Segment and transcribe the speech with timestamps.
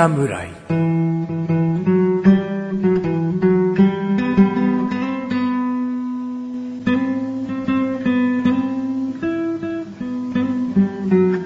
[0.00, 0.48] 侍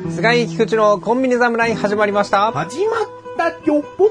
[0.08, 2.52] 菅井菊池のコンビニ侍始まりました。
[2.52, 3.04] 始まっ
[3.36, 4.10] たよぽん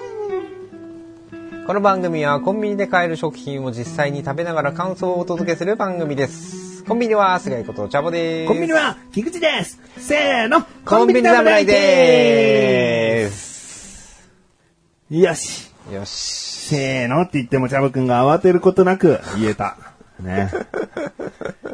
[1.65, 6.83] この番組はコンビニで買える食品を実際に食べながら感想をお届けする番組です。
[6.83, 8.47] コンビニは菅井ことチャボです。
[8.49, 13.02] コンビニは菊池ですせーのコンビニ侍でーす。
[15.13, 16.09] すよしよし。
[16.69, 19.77] せーのって言ってもチャボくんが慌てることなく言えた。
[20.19, 20.49] ね。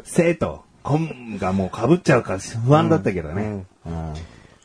[0.04, 3.64] せーと、コンがもう被っちゃうから不安だったけどね。
[3.86, 4.14] うん。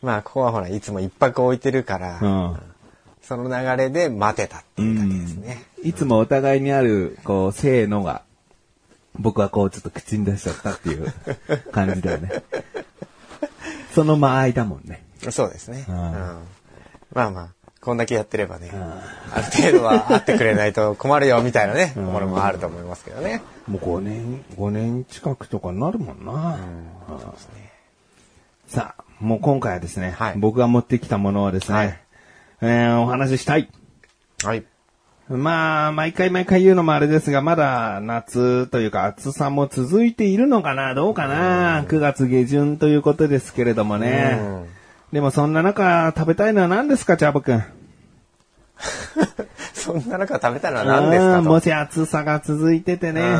[0.01, 2.59] まあ、ここはほら、いつも一泊置いてるから、うん。
[3.21, 5.63] その流れで待てたっていう感じですね。
[5.83, 8.23] いつもお互いにある、こう、せーのが、
[9.17, 11.13] 僕はこう、ちょっと口に出しちゃったっていう
[11.71, 12.43] 感じだよね。
[13.95, 15.05] その間合いだもんね。
[15.29, 15.85] そうですね。
[15.87, 16.03] ううんん
[17.13, 18.71] まあまあ、こんだけやってればね、
[19.31, 23.43] ある程度は会ってくれないと困るよみたいなね、ところもあると思いますけどね。
[23.67, 26.57] もう5年、5年近くとかになるもんな。
[28.67, 31.99] さあ、もう今回はですね、はい僕が持ってきたものはですね、はい
[32.61, 33.69] えーお話ししたい。
[34.43, 34.63] はい。
[35.29, 44.39] まあ、毎回毎回言うのもあれですが、まだ夏というか暑さも続いているのかなどうかな ?9 月下旬ということですけれどもね。
[44.39, 44.65] うん
[45.15, 47.63] でもそんな中食べたいのは何ですか、チャボくん。
[49.73, 51.39] そんな中食べたのは何ですかと。
[51.39, 53.21] うんもし暑さが続いててね。
[53.21, 53.31] ううん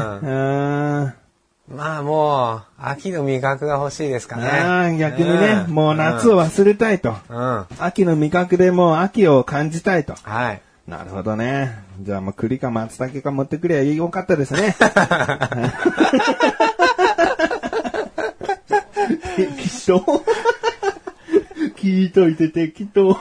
[1.75, 4.47] まあもう、秋の味覚が欲しいですかね。
[4.47, 7.13] ああ逆にね、うんもう夏を忘れたいと。
[7.27, 7.37] うん。
[7.37, 7.65] うん。
[7.77, 10.15] 秋の味覚でもう秋を感じたいと。
[10.23, 10.61] はい。
[10.87, 11.77] なるほどね。
[11.99, 14.77] じゃあもう栗か松茸か持ってくりゃよかったですね。
[19.35, 20.23] 適当
[21.85, 23.15] 聞いといて適当。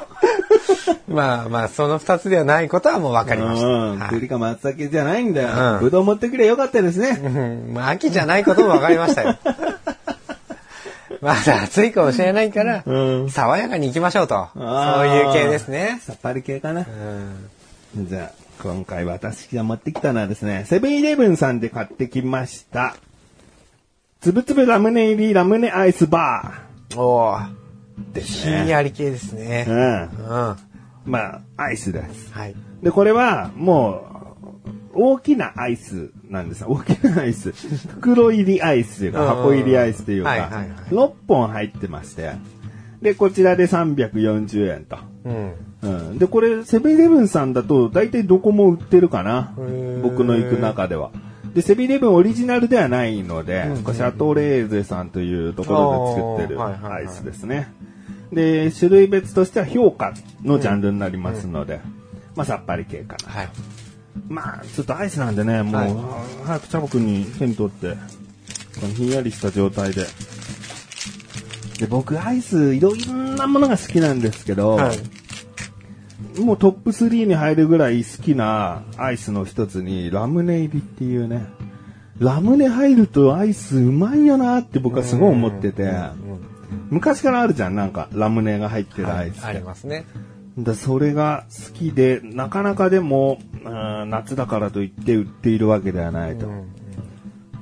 [1.07, 3.67] まあまあ、その二つではないことはもう分かりました。
[3.67, 5.49] うん、はい栗か松茸じゃないんだよ。
[5.49, 7.21] うんぶどう持ってくりゃよかったですね。
[7.23, 7.29] う
[7.71, 9.37] んまあ、秋じゃないことも分かりましたよ。
[11.21, 12.95] まだ暑いかもしれないから、う
[13.25, 14.49] ん爽やかに行きましょうと。
[14.55, 14.65] そう
[15.07, 16.01] いう系ですね。
[16.03, 16.81] さっぱり系かな。
[16.81, 22.97] うんじゃあ、今回私が持ってきたのはですね、セブンイレブンさんで買ってきました。
[24.21, 26.63] つぶつぶラムネ入りラムネアイスバ
[26.97, 27.64] おーー
[28.13, 28.69] ですひんね。
[28.69, 29.67] やり系ですね。
[29.69, 29.79] ううん。
[29.79, 30.57] ん。
[31.05, 32.33] まあ、アイスです。
[32.33, 32.55] はい。
[32.83, 34.15] で、これは、もう、
[34.97, 36.65] 大きなアイスなんです。
[36.67, 37.53] 大きなアイス。
[37.53, 42.33] 袋入りアイスというか、うん箱入りアイスというかはいはいはい、6本入ってまして。
[43.03, 44.97] で、こちらで340円と。
[45.25, 45.53] うん。
[45.83, 46.19] うん。
[46.19, 49.53] で、これ、セブンイレブンさんだと、大体どこも売ってるかな。
[50.03, 51.11] 僕の行く中では。
[51.55, 57.73] で、セブンイレブンオリジナルではないので、シャトレーゼさんというところで作ってるアイスですね。
[58.33, 60.13] で、種類別としては評価
[60.43, 61.81] のジャンルになりますので、
[62.35, 63.33] まあ、さっぱり系かな。
[63.33, 63.49] はい。
[64.29, 65.95] まあ、ちょっとアイスなんでね、もう、はい
[66.45, 67.97] 早くチャボくんに手に取って、
[68.81, 70.05] このひんやりした状態で。
[71.79, 74.99] で、僕、アイス、いろんなものが好きなんですけど、はい。
[76.41, 81.47] もうトップ3に入るぐらい好きなアイスの一つに、ラムネ入りっていうね、
[82.19, 85.93] ラムネ入るとアイスうまいよなって僕はすごい思ってて、
[86.91, 89.47] 昔からあるじゃん、なんか、ラムネが入ってるアイスって。
[89.47, 90.05] ありますね。
[90.59, 96.47] だそれが好きで、なかなかでも、うん夏だからといって売っているわけではないと。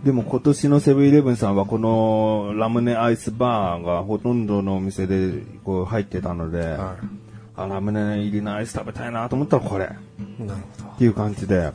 [0.04, 6.96] でも今年のセブンイレブンさんはこのラムネアイスバーがほとんどのお店でこう入ってたので、は
[7.54, 10.42] あラムネ入りのアイス食べたいなと思ったらこれっい。
[10.44, 10.98] なるほど。
[10.98, 11.70] ていう感じで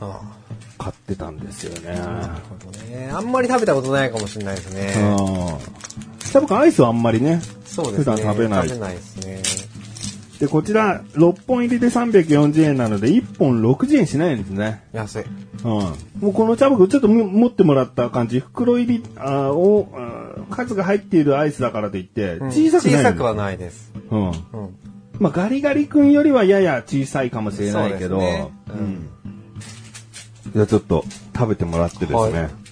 [0.77, 1.97] 買ってたんですよね。
[1.99, 3.09] なるほどね。
[3.13, 4.93] あんまり食べたことないかもしれないですね。
[4.97, 6.16] うん。
[6.33, 7.97] 多分アイスはあんまりね、そうですね。
[7.99, 9.67] 普段食べない食べないですね。
[10.39, 14.83] で、こちら6本入りで340円なので1本60円しないんですね。
[14.93, 15.23] 安い。
[15.23, 15.69] うん。
[15.69, 23.91] もうこのチャボくんちょっとむ持ってもらった感じ、袋入りあーを、あー数が入っているアイスだからといって、うん小さくないんだ小さくはないです。
[24.11, 24.27] うん。
[24.27, 24.33] うん。
[25.19, 29.09] まあ、ガリガリ君よりはやや小さいかもしれないけど、そうねうん。
[30.53, 31.03] じゃあちょっと
[31.35, 32.17] 食べてもらってですね。
[32.17, 32.66] はい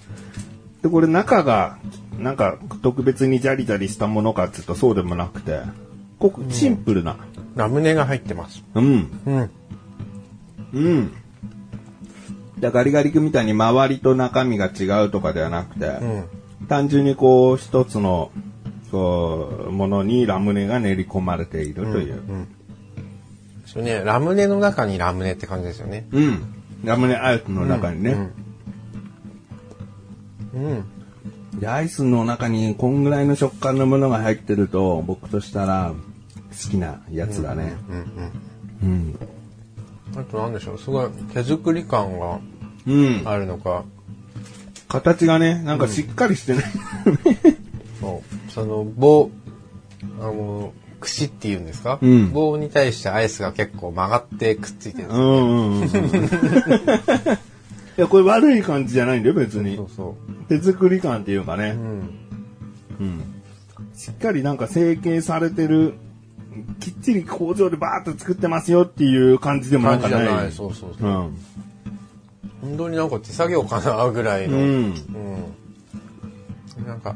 [0.86, 1.80] で、これ中が、
[2.20, 5.62] なんか特別にジャリジャリしたものかっていうとそうでもなくて、
[6.20, 7.18] ここシンプルな。
[7.56, 8.64] ラムネが入ってます。
[8.76, 9.20] うん。
[9.26, 9.50] うん。
[10.74, 11.14] うん。
[12.60, 16.68] でガリガリ君みたいに周りと中身が違うとかではなくて、うん。
[16.68, 18.32] 単純にこう一つの
[18.92, 22.22] こうものにラムネが練り込まれているという。
[23.66, 26.06] それね、ラムネの中にラムネって感じですよね。
[26.12, 26.44] うん。
[26.84, 28.12] ラムネアイスの中にね。
[28.12, 28.45] うん。
[31.60, 35.94] で、アイスの中にこんぐらいの食感のものが入ってると、僕としたら
[36.52, 37.76] 好きなやつだね。
[37.90, 37.98] うん。
[38.84, 39.16] うん。
[40.14, 40.20] うん。
[40.20, 42.40] あとなんでしょう、すごい手作り感が
[42.88, 43.22] うん。
[43.26, 43.84] あるのか、
[44.88, 46.64] 形がね、なんかしっかりしてない。
[48.00, 49.32] そうその棒、
[50.20, 56.04] あの、串っていうんですか、うん棒に対してアイスが結構曲がってくっついてるんですよ。
[56.04, 56.30] うんうんうん。
[57.98, 59.90] いや、これ悪い感じじゃないんだよ、別にそう。
[59.96, 60.16] そ
[60.50, 61.58] 手作り感っていうかう。
[61.58, 61.76] ねう。
[61.76, 61.80] ん。
[63.00, 63.24] うん。
[63.96, 65.94] しっかりなんか成形されてる、
[66.80, 70.20] きっちり工場でバーッと作ってますよっていう感じでもな感んかない。
[70.20, 70.52] じじゃない。
[70.52, 71.14] そうそうそうう。
[71.14, 71.38] ん。
[72.62, 74.58] 本当になんか手作業かなぐらいの。
[74.58, 74.66] うん。
[74.66, 74.94] うん
[76.86, 77.16] なんか、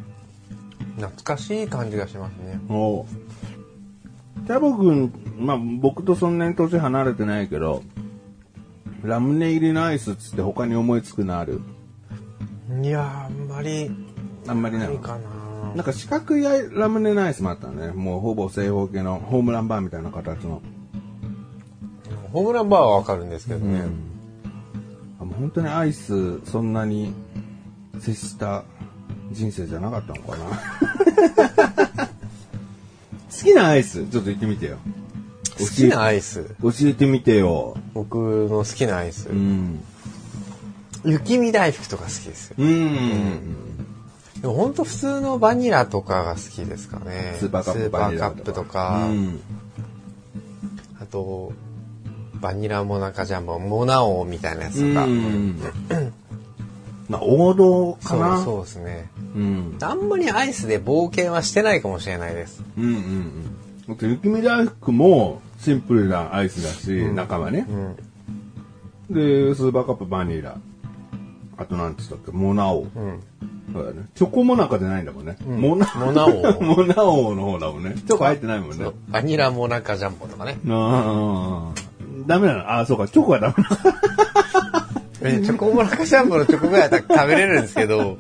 [0.96, 2.60] 懐かしい感じがしますね。
[2.70, 3.06] お
[4.48, 7.84] チャボくん、まあ僕とそんなに年離れてないけど、
[9.04, 11.62] ラムネ入りのアイスっつって他に思いつくのある？
[12.84, 13.90] いやー、あんまり、
[14.48, 17.92] あんまりないかななんか四角いラムネのアイスもあったね。
[17.92, 20.62] もうほぼ正方形のホームランバーみたいな形の。
[22.32, 23.84] ホームランバーはわかるんですけどね。
[25.20, 27.14] あもう本当にアイスそんなに
[28.00, 28.64] 接した
[29.32, 32.10] 人生じゃなかったのかな。
[33.30, 34.78] 好きなアイスちょっと言ってみてよ。
[35.60, 37.78] 好きなアイス教えてみてよ。
[37.94, 38.18] 僕
[38.50, 39.30] の好きなアイス。
[39.30, 39.84] うん。
[41.06, 42.56] 雪見大福とか好きですよ。
[42.60, 43.70] うん。
[44.42, 47.36] でも本当普通のバニラとかが好きですかね。
[47.40, 49.40] スーパーカップとか、うん。
[51.02, 51.54] あと、
[52.36, 55.06] バニラモナカジャンボ、モナオみたいなやつとか。
[55.06, 55.60] うん。
[57.10, 58.44] まあ王道かな。
[58.44, 59.10] そうですね。
[59.36, 59.78] うん。
[59.82, 62.64] あんまりアイスで冒険はしてないかもしれないです。
[62.78, 63.56] うんうんうん。
[63.88, 69.14] だって雪見大福もシンプルなアイスだし、中はねう。
[69.14, 69.16] ん。
[69.16, 70.58] で、スーパーカップバニラ。
[71.58, 72.32] あとなんて言ったっけ？
[72.32, 72.82] モナオ。
[72.84, 73.20] うん。
[73.74, 74.08] そうだね。
[74.16, 75.38] チョコモナカじゃないんだもんね。
[75.46, 76.30] んモナモナオ
[76.64, 77.94] モナオの方だもんね。
[77.96, 78.86] チョコ入ってないもんね。
[79.10, 80.58] バニラモナカジャンボとかね。
[80.70, 81.80] ああ。
[82.26, 82.60] ダメなの？
[82.62, 83.08] ああ、そうか。
[83.08, 83.70] チョコはダメな
[85.22, 88.18] えチョコモナカジャンボのチョコぐらいだったら食べれるんですけど、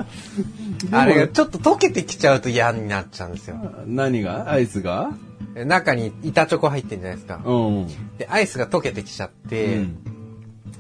[0.92, 3.56] あれがちょっと溶けてきちゃうと嫌になっちゃうんですよ。
[3.56, 3.72] の。
[3.88, 4.52] 何が？
[4.52, 5.12] アイスが？
[5.56, 7.42] 中に板チョコ入ってるじゃないですか。
[7.46, 7.88] うん。
[8.18, 10.20] で、アイスが溶けてきちゃって、うん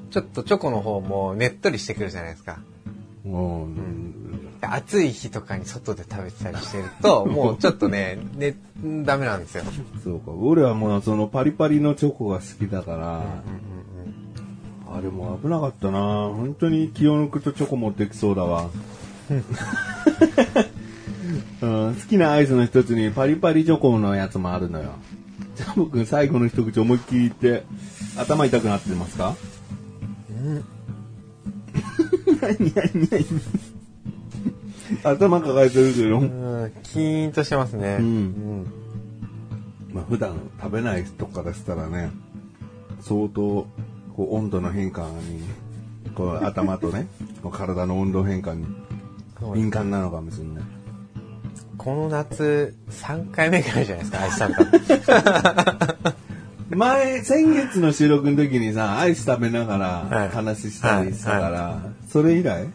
[0.09, 2.59] ちょっとチョコの方もねっとりしてくるじゃないですか。
[3.25, 4.59] うん。
[4.59, 8.55] で暑い日とかに外で食べてたりしてると、 もうちょっとね、ね、
[9.05, 9.63] ダメなんですよ。
[10.03, 10.31] そうか。
[10.31, 13.23] 俺はもうそのパリパリのチョコが好きだから、
[14.91, 18.69] あれも危なかったな本当に気を抜くとチョコ持ってきそうだわ。
[21.61, 24.91] うん、好きなアイスの一つにパリパリチョコのやつもあるのよ。
[25.55, 27.63] じゃあ僕最後の一口思いっきり言って
[28.17, 29.35] 頭痛くなってますか？
[32.41, 33.25] 何何何
[35.03, 36.19] 頭抱えてるけど。
[36.19, 37.97] うん、キーンとしてますね。
[37.99, 38.73] うんうん
[39.91, 42.11] まあ普段食べない人からしたらね、
[43.01, 43.67] 相当
[44.15, 45.41] こう温度の変化に、
[46.15, 47.07] こう頭とね、
[47.51, 48.65] 体の温度変化に
[49.53, 50.63] 敏感なのかもしれない。
[51.79, 56.13] この夏、3回目ぐらいじゃないですか、 アイス食べた
[56.71, 56.77] の。
[56.77, 62.67] 前、先月の収録の時にさ、アイス食べながはいら話したりしたから、それ以来？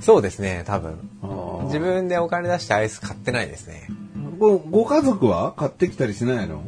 [0.00, 0.96] そうですね、多分。
[1.66, 3.88] 自分でお金出してアイス買ってないですね。
[4.38, 5.52] ごご家族は？
[5.56, 6.64] 買ってきたりしないの？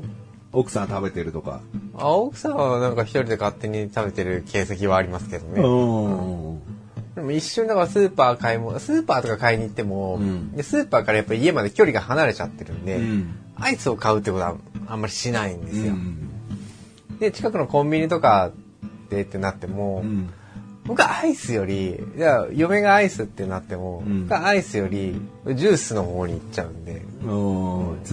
[0.52, 1.60] 奥さん食べてるとか。
[1.98, 5.60] あ奥さんはなんか一人で勝手に食べてる形跡はありますけどね。
[5.60, 6.37] うん。
[7.28, 14.54] でも一瞬だからスーパー買い物、スーパーとか買いに行っても、うんでスーパーからやっぱり家まで距離が離れちゃってるんで、うんアイスを買うってことは
[14.86, 15.92] あんまりしないんですよ。
[15.92, 16.28] うん。
[17.18, 18.52] で、近くのコンビニとか
[19.10, 20.30] でってなっても、うん。
[20.84, 27.02] 僕はアイスより、じゃあ嫁がアイスってなっても、うん僕はアイスよりジュースの方に行っちゃうんで。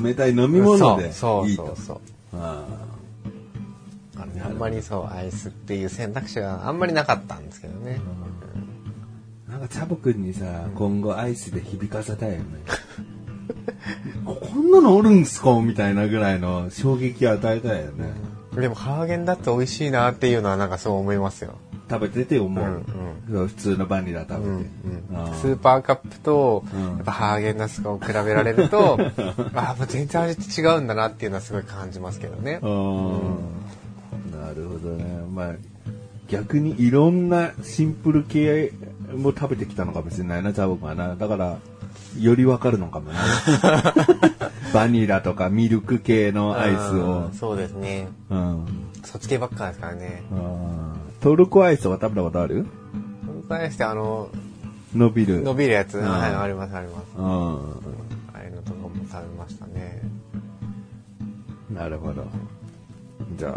[0.03, 1.15] 冷たい飲み物でいいと。
[1.15, 1.99] そうそうそう。
[2.33, 2.65] あ
[4.43, 7.99] あんまりそう、アイスっていう選択肢があんまりなかったんですけどね。
[7.99, 8.64] ー
[9.55, 12.43] なんかチャボくんにさ、今後アイスで響かせたいよね。
[14.25, 15.61] こ こんなのおるんすか？
[15.61, 18.11] みたいなぐらいの衝撃を与えたいよね。
[18.59, 21.53] でもハーゲンダッツ美味しいなっていうのはなんかそう思いますよ。
[21.89, 22.65] 食べてて思う。
[22.65, 22.83] うん
[23.33, 24.43] そう普通のバニラ食べて。
[24.45, 24.65] うんうん
[25.35, 28.97] スーパーカップと、うんやっぱハーゲンダッツと比べられると、
[29.55, 32.59] あもう全然味って違うんだなっていうのはすごい感じますけどね。
[32.61, 33.21] あー
[34.35, 35.05] なるほどね。
[35.33, 35.53] まあ、
[36.27, 38.71] 逆にいろんなシンプル系
[39.15, 41.15] も食べてきたのかもしれないな、チャボくんはな。
[41.15, 41.57] だから、
[42.19, 43.19] よりわかるのかもな。
[44.73, 47.33] バニラとかミルク系のアイスをうん。
[47.33, 48.07] そうですね。
[48.29, 48.65] うん。
[49.03, 50.23] そっち系ばっかですからね。
[51.21, 52.65] トルコアイスとか食べたことある？
[53.25, 54.29] 本当にしてあの、
[54.93, 55.41] 伸びる。
[55.41, 57.05] 伸びるやつ、うんはい、ありますあります。
[57.17, 57.25] うん。
[57.25, 60.01] ああいうのとかも食べましたね。
[61.69, 62.25] なるほど。
[63.37, 63.53] じゃあ、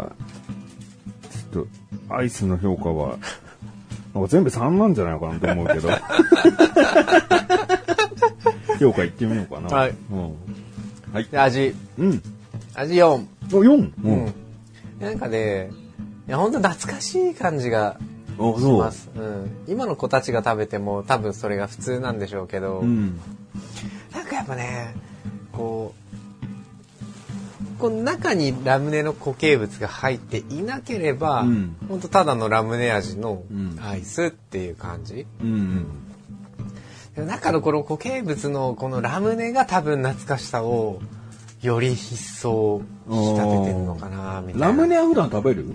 [1.29, 1.65] ちょっ
[2.09, 3.17] と、アイスの評価は、
[4.13, 5.89] なんか全部3なんじゃないかなと思うけど。
[8.79, 9.67] 評価いってみようかな。
[9.75, 10.33] はいうん。
[11.13, 11.25] はい。
[11.25, 12.21] で味、うん。
[12.75, 13.05] 味4。
[13.07, 13.65] お、4?
[13.65, 14.33] ううん。。
[14.99, 15.69] なんかね、
[16.27, 17.97] いや、本当懐かしい感じが
[18.37, 18.91] お、しま。
[18.91, 19.09] す。
[19.15, 19.51] うん。
[19.67, 23.19] 今の子たちが食べても多分それが普通なんでしょうけど、うん。
[24.13, 24.95] なんかやっぱね、
[25.51, 26.08] こう、
[27.79, 35.25] この中にラムネの固形物が入っていなければ、うん本当ただのラムネ味のうんアイスっていう感じ。
[35.41, 35.85] うん。
[37.15, 40.99] で中のこの固形物のこのラムネが多分懐かしさを
[41.61, 44.67] より一層引き立ててるのかな、みたいな。
[44.67, 45.73] ラムネは普段食べる？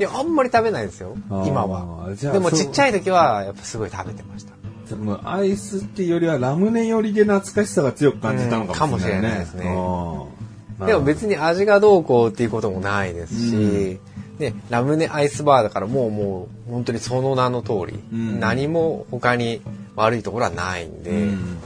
[0.00, 2.14] いや、あんまり食べないですよ今は。
[2.14, 4.54] でもちっちゃい時はやっぱすごい食べてました。
[4.88, 9.28] でもアイスっていうよりはラムネよりで懐かしさが強く感じたのかもしれないね。
[9.28, 10.37] うんかもしれないですねうん
[10.86, 13.58] でも別に味がどうこうっていうこともないですし、う
[13.96, 14.00] ん
[14.38, 19.60] で、ラムネアイスバーだからもうもう本当にその名の通り、うん何も他に
[19.96, 21.58] 悪いところはないんで、うん。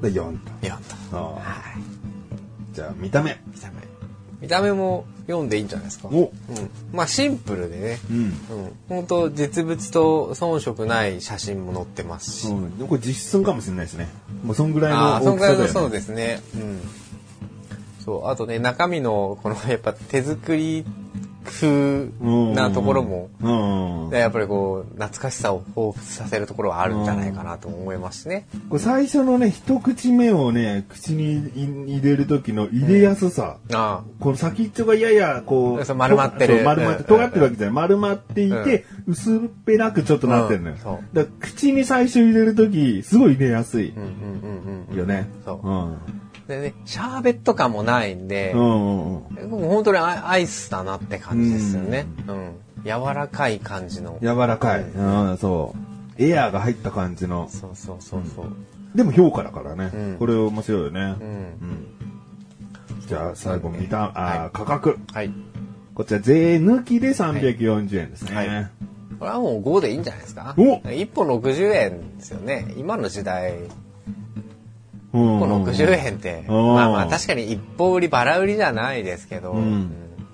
[0.00, 0.66] で、4と。
[0.66, 0.78] やっ
[1.10, 1.18] た。
[1.18, 2.74] あはい。
[2.74, 3.38] じゃあ、見た目。
[3.46, 3.74] 見た目。
[4.40, 6.08] 見た目も読んでいいんじゃないですか。
[6.08, 6.30] おうん。
[6.92, 8.16] まあシンプルでね、うん。
[8.16, 8.32] うん。
[8.88, 12.48] 本当実物と遜色ない写真も載ってますし。
[12.48, 12.88] うん。
[12.88, 14.08] これ実寸かもしれないですね。
[14.42, 15.88] もうそんぐらいあのあ、そのぐらいの大きさだよね。
[15.88, 16.40] そうですね。
[16.54, 16.80] うん。
[18.04, 20.84] そう、あとね、中身の、この、 やっぱ手作り
[21.44, 22.08] 風
[22.54, 24.10] なところも、うん。
[24.10, 28.46] でやっぱりこう、懐かしさを彷彿させるところはあるんじゃないかなと思いますしね。
[28.78, 33.56] 最初のね、一口目をね、口に入れる時の入れやすさ。
[33.72, 37.74] あこの先っちょがやや、こう、丸まってる丸まって、うん尖ってるわけじゃない。
[37.74, 40.76] 丸まっていて、薄っぺらくちょっとなってるのよ。
[40.76, 43.94] だから口に最初入れるとき、すごい入れやすい。
[44.94, 45.28] よね。
[45.44, 46.23] そううん。
[46.48, 52.06] でね、シャーベット感もないんでう、んう本当にアアイスだなって感じですよね。
[52.28, 52.52] うん。
[52.84, 54.18] 柔らかい感じの。
[54.20, 54.82] 柔らかい。
[54.82, 55.74] うん、そ
[56.18, 56.22] う。
[56.22, 57.48] エアーが入った感じの。
[57.48, 58.46] そうそうそうそう。
[58.94, 59.90] でも評価だからね。
[59.94, 61.00] うんこれ面白いよね。
[61.00, 61.08] うん。
[61.08, 61.86] うん。
[63.06, 64.98] じゃあ最後見た、あー、はい価格。
[65.12, 65.32] はい。
[65.94, 68.34] こちら税抜きで340円ですね。
[68.36, 68.70] はい
[69.18, 70.54] これはもう5でいいんじゃないですか？
[70.58, 72.74] お ?1 本60円ですよね。
[72.76, 73.54] 今の時代、
[75.14, 79.90] うん1本60円って、うんまあまあ確かに一本売り、バラ売りじゃないですけど、うんうん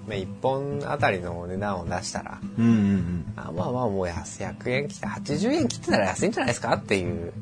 [0.08, 7.32] まあ、1本あたりの値段を出したら、うんうんあまあまあもう安100円切って、80円切ってたら安いんじゃないですかっていう。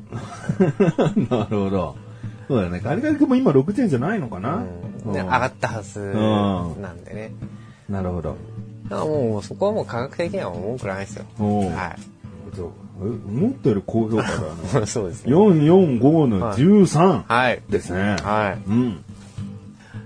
[0.59, 1.27] うん。
[1.29, 1.95] なるほど。
[2.47, 2.79] そうだね。
[2.79, 5.99] ガリガリ君も今60円じゃないのかな、うん上がったはず
[6.79, 7.31] なんでね。
[7.87, 8.35] なるほど。
[8.89, 11.25] だからもうそこはもう価格的には文句ないですよ。
[11.37, 11.95] は
[12.53, 14.31] そうえ思ったより高評価だ
[14.79, 14.83] ね。
[14.83, 14.87] い。
[14.87, 15.33] そうですね。
[15.33, 17.61] 445の13はい。
[17.69, 18.17] ですね。
[18.21, 18.69] はい。
[18.69, 19.03] うん。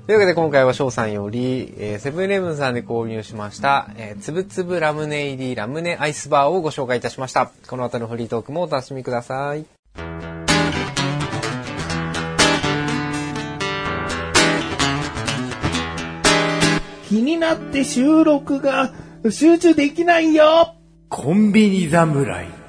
[0.05, 7.51] というわけで今回は翔さんより、えーセブンイレブンさんで購入しました、えーつぶつぶラムネ入りラムネアイスバーをご紹介いたしました。
[7.67, 9.65] この後のフリートークもお楽しみください。
[17.07, 18.91] 気になって収録が
[19.29, 20.75] 集中できないよ
[21.09, 22.62] コンビニ侍。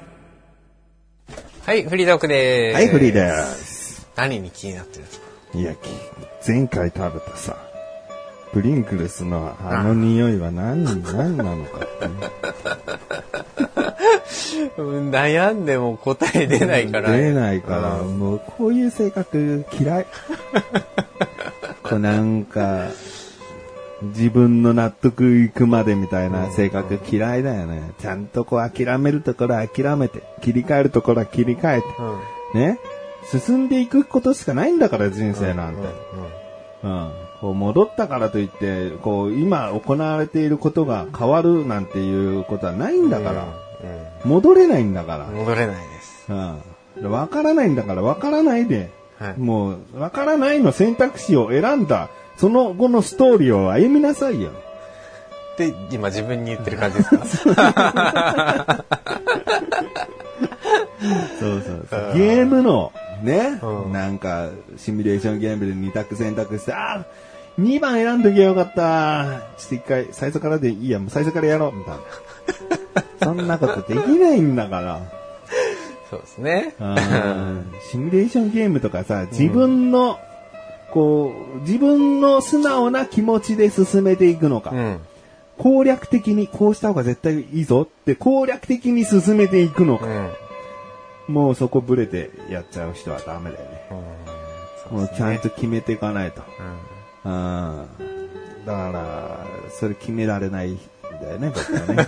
[1.65, 2.75] はい、フリートークでーす。
[2.75, 4.07] はい、フリーです。
[4.15, 5.25] 何に気になってるんですか？
[5.57, 5.89] いや、き
[6.47, 7.57] 前回食べたさ、
[8.53, 12.05] プリンクルスのあの匂いは何、何なのかって
[14.81, 17.11] 悩んでも答え出ないから。
[17.11, 20.05] 出ないから、うんもうこういう性格嫌い。
[21.83, 22.87] こうなんか、
[24.01, 27.91] 自分の納得いくまでみたいな性格嫌いだよね。
[27.99, 31.87] ちゃんとこう諦めるところは諦めて、切り替えるところは切り替えて、
[32.53, 32.59] うん。
[32.59, 32.79] ね。
[33.31, 35.81] 進んでいくことしかないんだから人生なんて。
[36.83, 37.11] うん。
[37.41, 43.45] こう戻ったからといって、こう今行われていることが変わるなんていうことはないんだから。
[44.23, 45.35] 戻れないんだからうん。
[45.35, 46.25] 戻れないです。
[46.29, 47.11] うん。
[47.11, 54.51] わからないんだから、わからないで、はいもう、わからないの選択肢を選んだ、その後のストーリーを歩みなさいよ。
[55.57, 57.09] で、今自分に言ってる感じです
[57.55, 58.85] か？
[61.39, 62.13] そうそうそう。
[62.17, 62.91] ゲームの、
[63.23, 67.05] ね、うんなんか、シミュレーションゲームで2択選択して、ああ、
[67.59, 69.41] 2番選んどきゃよかった。
[69.57, 71.99] ちょっと一回、最初からでいいや、もう最初からやろう、みたいな。
[73.23, 74.99] そんなことできないんだから。
[76.09, 76.75] そうですね。
[76.79, 80.19] うんシミュレーションゲームとかさ、自分の、
[80.95, 84.99] こう、自分の素直な気持ちで進めていくのか、うん。
[85.57, 90.05] 攻略的にこうした方が絶対いいぞって攻略的に進めていくのか、
[91.27, 91.33] うん。
[91.33, 93.81] もうそこブレてやっちゃう人はダメだよね。
[94.89, 96.43] もうちゃんと決めていかないと。
[97.25, 97.87] うん。
[98.65, 100.77] だから、それ決められない
[101.21, 102.05] だよね、僕はね。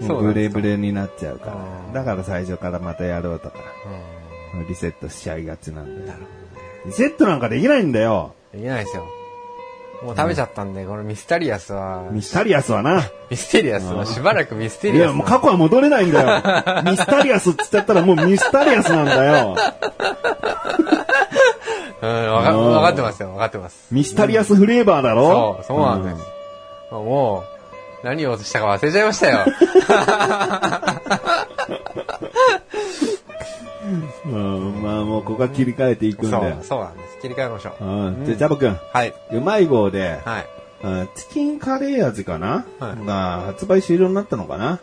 [0.06, 1.46] もうブレブレになっちゃうか
[1.94, 2.02] ら。
[2.02, 3.56] だから最初からまたやろうとか、
[4.68, 6.18] リセットしちゃいがちなんだよ。
[6.86, 8.34] リセットなんかできないんだよ。
[8.52, 9.04] できないですよ。
[10.02, 13.08] もう食べちゃったんで、このミスタリアスは、ミスタリアスはな。
[13.30, 15.14] ミステリアスはしばらくミステリアスな。
[15.14, 16.82] もう過去は戻れないんだよ。
[16.84, 19.56] ミスタリアスって言っちゃったらもうミスタリアスなんだよ。
[22.02, 23.86] うん、わかうんわかってますよ、わかってます。
[23.90, 25.56] ミスタリアスフレーバーだろ？
[25.66, 26.16] そう、そうなんです。
[26.90, 27.44] も
[28.02, 29.38] う、何をしたか忘れちゃいましたよ。
[34.26, 36.64] うん、うんまあもうここは切り替えていくんだよそう、。
[36.64, 37.18] そうなんです。
[37.20, 37.84] 切り替えましょう。
[37.84, 38.24] うん。
[38.24, 39.14] で、ジャボくん、はい。
[39.32, 40.46] うまい棒で、はい。
[40.82, 44.80] うんチキンカレー味かな、はいが発売終了になったのかな？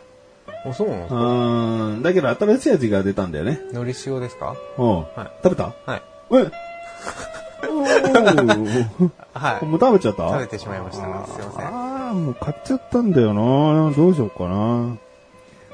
[0.64, 1.14] お、そうなんですか？
[1.16, 2.02] うん。
[2.02, 3.60] だけど新しい味が出たんだよね。
[3.72, 4.56] 海苔塩ですか？
[4.78, 4.96] うん。
[4.96, 5.06] はい
[5.44, 5.72] 食べた？
[5.86, 6.02] はい。
[6.32, 6.50] え？
[9.34, 9.64] はい。
[9.64, 10.28] もう食べちゃった？
[10.28, 14.96] 食べてしまいましたねすいませんああ、もう買っちゃったんだよなどうしようかな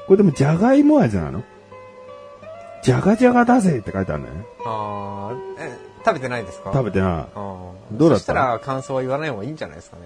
[0.07, 1.43] これでもじゃがいも味なの？
[2.83, 4.29] じゃがじゃがだぜって書いてあるね。
[4.65, 6.71] あーえ、食べてないですか？
[6.73, 7.35] 食べてない。
[7.35, 8.19] どうだった？
[8.19, 10.03] そしたら感想は言わない方がいいんじゃないですかね。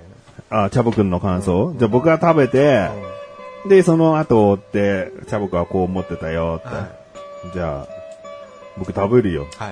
[0.49, 2.89] あ、チャボくんの感想、じゃあ僕が食べて、
[3.67, 6.67] で、その後追って、チャボくんはこう思ってたよって。
[6.67, 6.87] は
[7.53, 7.87] じゃあ、
[8.77, 9.45] 僕食べるよ。
[9.57, 9.69] は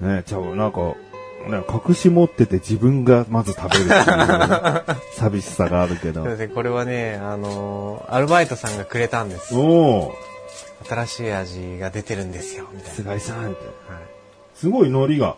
[0.00, 0.04] い。
[0.04, 0.80] ね、チャボ、なんか、
[1.48, 4.82] ね、隠し持ってて自分がまず食べるっていう
[5.16, 6.30] 寂しさがあるけどすい。
[6.32, 9.54] ません、これはね、あのーアルバイトさんがくれたんです。
[9.56, 10.12] おー、
[10.84, 12.94] 新しい味が出てるんですよ、みたいな。
[12.94, 13.66] 菅井さんって。
[13.90, 14.18] はい
[14.54, 15.36] すごい海苔が。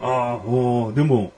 [0.00, 1.30] ああ、おーでも、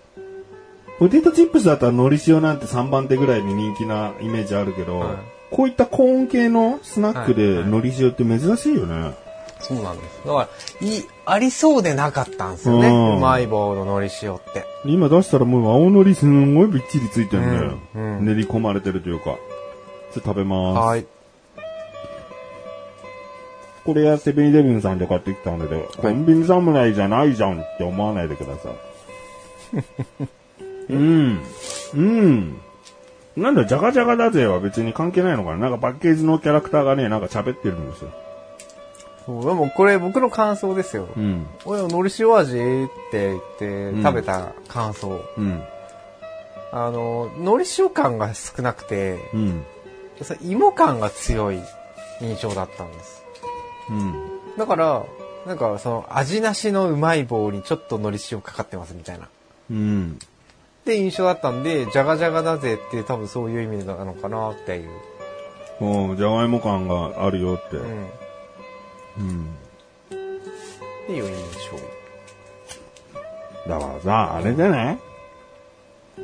[0.98, 5.16] ポテトチップスだったら海苔塩なんて3番手ぐらいに人気なイメージあるけど、はい
[5.50, 9.12] こういったコーン系のスナックではいはい海苔塩って珍しいよね。
[9.60, 10.26] そうなんです。
[10.26, 10.48] だか
[10.80, 12.88] ら、いい、ありそうでなかったんですよね。
[12.88, 14.64] うんうまい棒の海苔塩って。
[14.86, 17.78] 今出したらもう青海苔すんごいびっちりついてるんだよ。
[17.94, 19.24] うんうん練り込まれてるというか。
[19.24, 19.36] ちょっ
[20.14, 20.78] と食べます。
[20.78, 21.04] はい。
[23.84, 28.72] これやセブンイレブンさんで買ってきたんで、コンビニ侍じゃないじゃんって思わないでください。
[30.92, 31.40] うん。
[31.94, 32.60] うん。
[33.36, 38.10] なんだ、じゃがじゃがだぜは別に関係ないのかななんかパッケージのキャラクターがね、なんか喋ってるんですよ。
[39.24, 41.08] そうでもこれ僕の感想ですよ。
[41.16, 41.46] うん。
[41.64, 42.58] おや、海苔塩味っ
[43.10, 45.20] て言って食べた感想。
[45.38, 45.62] うん。
[46.72, 49.64] あの、海苔塩感が少なくて、うん。
[50.42, 51.60] 芋感が強い
[52.20, 53.21] 印象だったんです。
[53.92, 54.56] うん。
[54.56, 55.04] だから、
[55.46, 59.28] なんかその味なしのうまい棒にちょっと海苔塩かかってますみたいな。
[59.70, 60.18] うん。
[60.82, 64.90] って印象だったんで、じゃがじゃがだぜって多分そういう意味なのかなっていう。
[65.80, 67.76] おじゃがいも感があるよって。
[67.76, 68.04] うん。
[68.04, 68.08] っ
[69.18, 69.48] うん。
[71.06, 71.30] ていう印
[71.70, 71.76] 象。
[73.68, 74.98] だからさ、あれじゃない？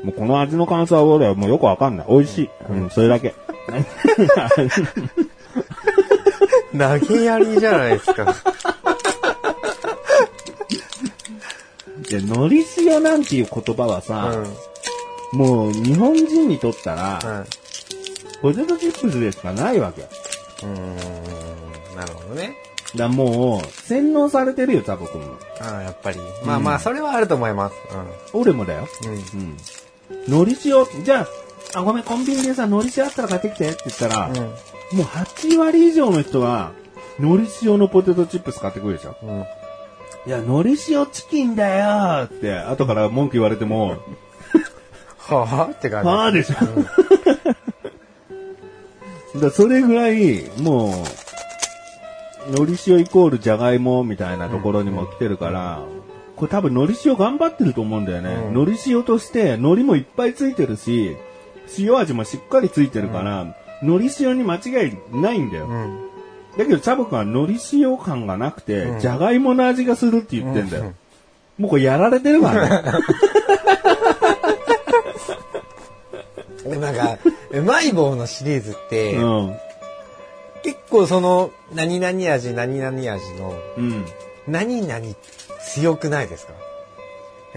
[0.04, 2.06] もうこの味の感想は俺はもうよくわかんない。
[2.08, 2.50] 美味しい。
[2.68, 3.34] うん、それだけ。
[6.76, 8.34] 投げやりじゃないですか。
[12.10, 14.46] いや、のり塩なんていう言葉はうさ、ん。
[15.36, 17.48] もう日本人にとったら、はい。
[18.40, 20.02] ポテトチップスでしかないわけ。
[20.02, 20.96] うーん。
[21.96, 22.56] なるほどね。
[22.94, 25.36] らもう、洗脳されてるよ、タボ君も。
[25.60, 26.18] ああ、やっぱり。
[26.44, 27.74] まあまあ、それはあると思います。
[28.32, 28.88] 俺もだよ。
[29.04, 29.10] うん。
[29.10, 29.56] うん。
[30.26, 30.32] うん。
[30.32, 31.26] のり塩、じゃ
[31.74, 34.54] あ、あ、ごめん、コンビニでさ、のり塩あったら買ってきてって言ったら、うん。
[34.92, 36.72] もう8割以上の人は、
[37.18, 39.16] のり塩のポテトチップス買ってくるでしょ。
[39.22, 39.44] うん。
[40.26, 43.96] いや、のり塩チキンだよって、後から文句言われても、
[45.18, 46.08] はあって感じ。
[46.08, 46.54] はあでしょ。
[49.34, 51.04] だからそれぐらい、も
[52.48, 55.82] う、のり塩イコールじゃがいもみたいなところにも来てるから、
[56.36, 58.34] これ多分のり塩頑張ってると思うんだよね。
[58.48, 61.16] うんのり塩として、のりもいっぱいついてるし、
[61.78, 65.66] 塩味もしっかりついてるから、のり塩に間違いないんだよ。
[65.66, 66.08] うん。
[66.56, 70.92] だけど、チャボくんはのり塩感がなくて、うんじゃがいもの味がするって言ってんだよ。
[71.58, 73.00] もうこれやられてるからね。
[76.78, 77.18] なんか、
[77.50, 79.56] うまい棒のシリーズって、うん。
[80.62, 84.04] 結構その、何々味、何々味の、うん。
[84.46, 85.00] 何々
[85.62, 86.52] 強くないですか？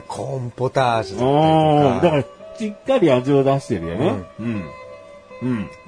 [0.07, 2.33] コーンポタージュだああ、ったりとか。
[2.33, 4.13] だから、しっかり味を出してるよね。
[4.39, 4.45] うん。
[4.45, 4.63] うん。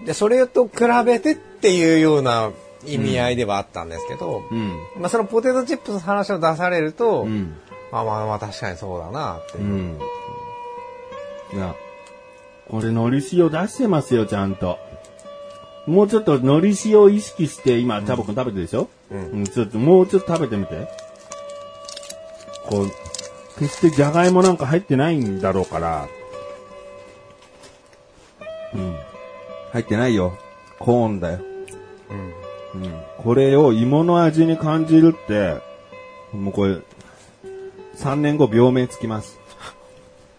[0.06, 0.72] で、それと比
[1.06, 2.52] べてっていうような
[2.86, 4.74] 意味合いではあったんですけど、うん。
[5.00, 7.56] まあそのポテトチップスの話を出されると、うん。
[7.92, 9.68] まあまあまあ確かにそうだなっていうう。
[9.68, 10.00] ん。
[11.54, 11.76] いや、
[12.70, 14.80] これ、海苔塩出してますよ、ちゃんと。
[15.86, 18.90] もうちょっと海苔塩を意識して、今、チャボくん食べてるでしょ？
[19.12, 20.88] うんうん、ちょっと、もうちょっと食べてみて。
[22.66, 22.92] こう、
[23.60, 26.08] 決してじゃがいもなんか入ってないんだろうから。
[28.74, 28.96] うん。
[29.74, 30.38] 入ってないよ。
[30.78, 31.40] コーンだよ。
[32.76, 32.84] うん。
[32.84, 32.94] うん。
[33.18, 35.58] これを芋の味に感じるって、
[36.32, 36.78] もうこれ、
[37.98, 39.40] 3年後病名つきます。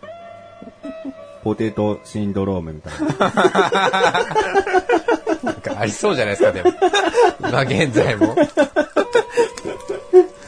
[1.42, 3.08] ポテトシンドロームみたいな。
[5.42, 6.72] なんかありそうじゃないですか、でも。
[7.40, 8.36] 今現在も。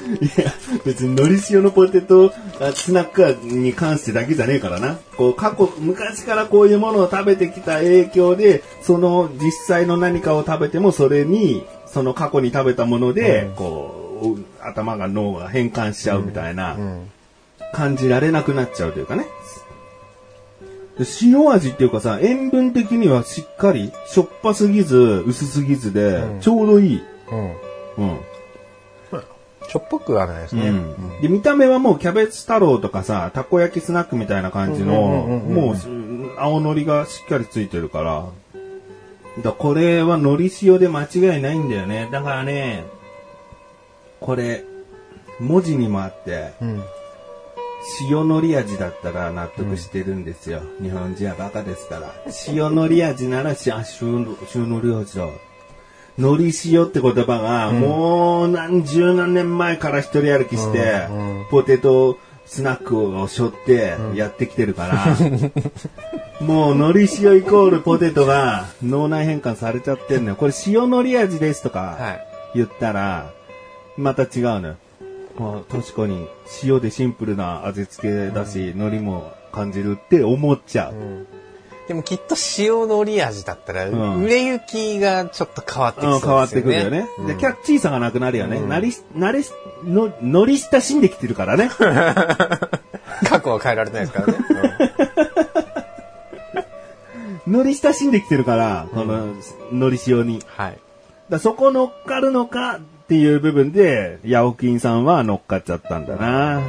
[0.06, 0.52] いや、
[0.84, 4.98] 別に海苔塩のポテトあスナックに関してだけじゃねえからな。
[5.16, 17.10] こう、過去、昔からこういうものを食べてきた影響で、その実際の何かを食べてもそれに、その過去に食べたもので、こう、頭が脳が変換しちゃうみたいな、うん。
[17.72, 19.26] 感じられなくなっちゃうというかね。
[20.98, 27.02] で塩味っていうかさ、塩分的にはしっかり、しょっぱすぎず、薄すぎずで、うんちょうどいい。
[27.32, 27.50] うん。
[27.50, 30.68] うょっぱくはないですね。
[30.68, 35.76] うんで、見た目はもうキャベツ太郎とかさ、たこ焼きスナックみたいな感じの、もう、
[36.38, 38.26] 青のりがしっかりついてるから、
[39.42, 42.08] だこれは海苔塩で間違いないんだよね。
[42.10, 42.84] だからね、
[44.20, 44.64] これ、
[45.40, 46.82] 文字にもあって、うん。
[48.10, 50.62] 塩海苔味だったら納得してるんですよ。
[50.80, 52.12] 日本人はバカですから。
[52.48, 55.28] 塩海苔味ならし、あ、塩塩海苔味だ。
[56.18, 65.16] 海苔塩って言葉が、もう何十何年前から一人歩きして、うんうんポテトスナックを背負ってやってきてるから、
[66.40, 70.36] もう海苔塩イコールポテトが脳内変換されちゃってんのよ。
[70.36, 72.26] これ塩海苔味ですとか、はい。
[72.54, 73.32] 言ったら、
[73.96, 74.76] また違うのよ。
[75.38, 76.26] まあ、確かに
[76.62, 80.94] 塩でシンプルな味付けだし、海苔も感じるって思っちゃう。
[80.94, 81.26] うん
[81.88, 86.28] でもきっと塩のり味だったら、うん売れ行きがちょっと変わってきうん、そうですよね。
[86.28, 87.08] 変わってくるよね。
[87.18, 88.56] うんで、キャッチーさがなくなるよね。
[88.56, 89.52] うんなり、慣れし、
[89.84, 91.70] の、乗り親しんできてるからね。
[93.28, 94.34] 過去は変えられないですからね。
[97.46, 99.34] 乗り親しんできてるから、この、
[99.70, 100.42] 海苔塩に。
[100.56, 100.78] はい。
[101.30, 106.62] だそこ乗っかるのかっていう部分で、ヤオキンさんは乗っかっちゃったんだな。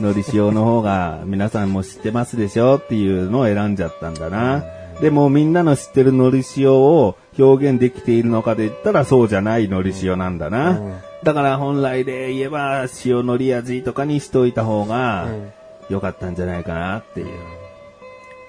[0.00, 4.64] 海苔塩の方が皆さんも知ってますでしょっていうのを選んじゃったんだな。
[5.00, 10.70] でもみんなの知ってる海苔塩を表現できているのかで言ったらそうじゃない海苔塩なんだな。
[10.70, 15.52] うんだから本来で言えば塩海苔味とかにしといた方がうん
[15.90, 17.28] 良かったんじゃないかなっていう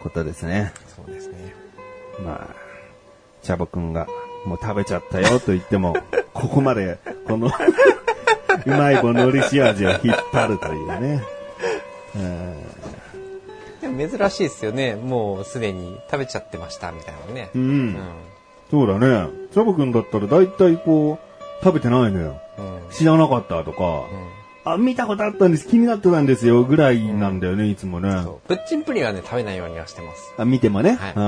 [0.01, 0.73] ことですね。
[0.95, 1.53] そうですね。
[2.23, 2.55] まあ、
[3.41, 4.07] チャボくんが、
[4.45, 5.95] もう食べちゃったよと言っても、
[6.33, 7.47] ここまで、この、
[8.65, 9.99] うまい棒のり塩味を引っ
[10.31, 11.23] 張るというね。
[13.81, 14.95] でも珍しいですよね。
[14.95, 17.49] もうすでに食べちゃってましたみたいなね。
[17.53, 17.97] ううんん。
[18.71, 19.29] そうだね。
[19.53, 22.41] チャボくんだったら大体こう、食べてないのよ。
[22.57, 22.79] うん。
[22.91, 24.05] 知らなかったとか、
[24.65, 28.09] あ、見たことあったんです、気になってたんですよ、ぐらいなんだよね、いつもね。
[28.47, 30.33] プッチンプリンはね、食べないようにはしてます。
[30.37, 30.95] あ、見てもね。
[30.95, 31.19] はいう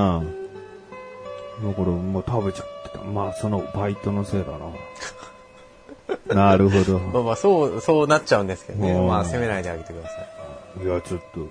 [1.67, 1.69] ん。
[1.69, 3.04] だから、もう食べちゃってた。
[3.04, 6.34] まあ、そのバイトのせいだな。
[6.34, 6.97] なるほど。
[7.00, 8.91] まあまあ、そう、そうなっちゃうんですけどね。
[8.91, 10.37] うんまあ、責めないであげてください。
[10.84, 11.48] いや、ちょっと。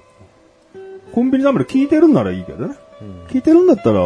[1.12, 2.76] コンビニダムで聞いてるんならいいけどね。
[3.00, 4.00] うん聞いてるんだったら、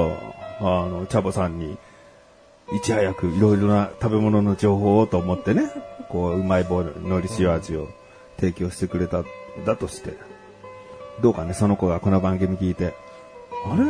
[0.61, 1.79] あの、チャボさんに、
[2.73, 5.71] いち早くいろいろな食べ物の情報をと思ってね、
[6.09, 7.89] こう、うまい棒のり塩味を
[8.39, 9.25] 提供してくれた、
[9.65, 10.15] だとして。
[11.23, 12.95] どうかね、その子がこの番組聞いて、
[13.67, 13.85] あれ？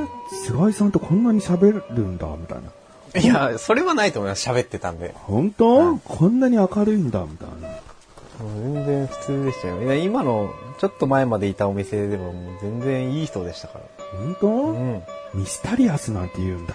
[0.44, 3.20] 菅井さんとこんなに喋るんだ、みたいな。
[3.20, 4.48] いや、それはないと思います。
[4.48, 5.14] 喋ってたんで。
[5.14, 7.68] 本当、こんなに明るいんだ、みたいな。
[8.54, 9.82] 全然普通でしたよ。
[9.82, 13.84] いや、今の、ちょっと前までいたお店でも、もう全然いい人でしたから。
[14.18, 15.02] 本当、うん。
[15.34, 16.74] ミスタリアスなんて言うんだ。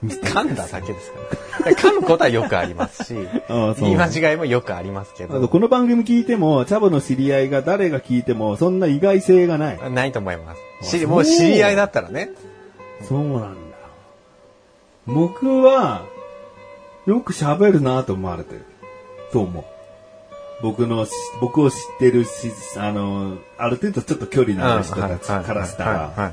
[0.00, 1.18] ミスタリアス噛んだだけですか
[1.66, 1.72] ら。
[1.76, 3.14] 噛むことはよくありますし、
[3.50, 9.92] ああそう言い間違いもよくありますけど、この番組聞いても、チャボの知り合いが誰が聞いても、そんな意外性がない。
[9.92, 10.98] ないと思います。
[10.98, 12.30] しもう知り合いだったらね。
[13.06, 13.50] そうなんだ。
[15.06, 16.06] 僕は、
[17.04, 18.64] よく喋るなと思われてる。
[19.30, 19.64] と思う。
[20.62, 26.32] 僕のし、僕を知ってるし、あの、ある程度ちょっと距離のある人たちからしたら、あ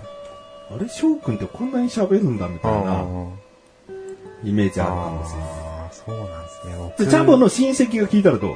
[0.79, 3.29] れ、翔くんってこんなに喋るんだみたいなうん
[4.43, 5.49] イメージあるかもしれない。
[5.49, 6.73] ああ、そうなんですね。
[6.73, 8.53] で、僕チャボの親戚が聞いたらどう？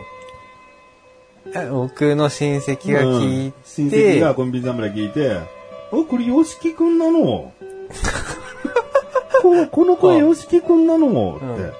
[1.55, 3.53] え僕の親戚が聞いうん。
[3.65, 5.43] 親て、戚がコンビニ侍聞いて、あ、
[5.91, 7.51] これ、ヨシキくんなの？
[9.41, 11.35] ここの声、ヨシキくんなの？
[11.37, 11.45] って。
[11.45, 11.71] うん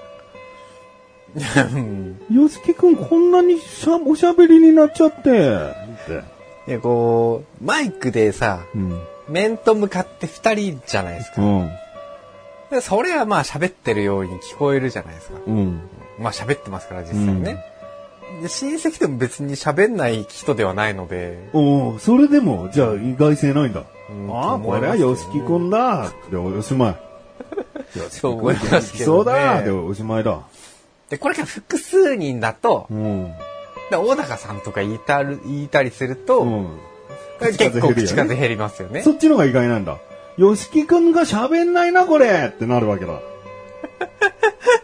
[2.32, 5.74] ヨシキくんこんなにしゃおしゃべりになっちゃって。
[6.68, 9.02] いや、こう、マイクでさ、うん。
[9.30, 11.42] 面と向かって二人じゃないですか。
[11.42, 11.72] うん。
[12.70, 15.40] でそれはまあ喋ってるように聞こえるじゃないですか。
[15.46, 15.82] うん。
[16.20, 17.64] まあ喋ってますから、実際ね。
[18.42, 23.84] で親戚でも別に喋んない人ではないので、おおそれでも、じゃあ意外性ないんだ。
[24.10, 26.96] うんああ、これはヨシキくんだっておしまい。
[28.10, 30.40] そう思いますけどねそうだでおしまいだ。
[31.12, 33.34] で、これが複数人だと、うん。
[33.92, 36.80] で小高さんとか言いたる言いたりすると、うん。
[37.42, 39.02] 結構口口数減りますよね。
[39.04, 40.00] そっちの方が意外なんだ。
[40.38, 43.20] ヨシキくんが喋んないな、これってなるわけだ。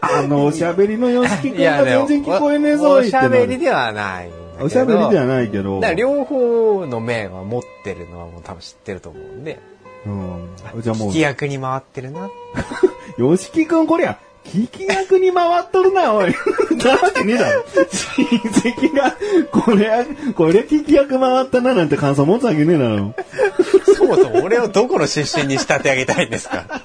[0.00, 4.30] あの、おしゃべりのヨシキくんが全然聞こえねえぞおしゃべりではない。
[4.60, 5.80] おしゃべりではないけど。
[5.94, 9.58] 両方の面は持ってるのはもう多分知ってると思うんで、
[10.04, 10.48] うん。
[10.82, 12.28] じゃあもう聞き、役に回ってるな。
[13.16, 14.18] ヨシキくんこりゃ、
[14.52, 16.32] 聞き役に回っとるな、おい。
[16.84, 17.64] なわけねえだろ。
[18.16, 19.14] 親戚が、
[19.50, 23.14] これ、これ聞き役回ったななんて感想持つわけねえだろ。
[23.96, 26.64] そもそも俺をどこの出身に仕立て上げたいんですか？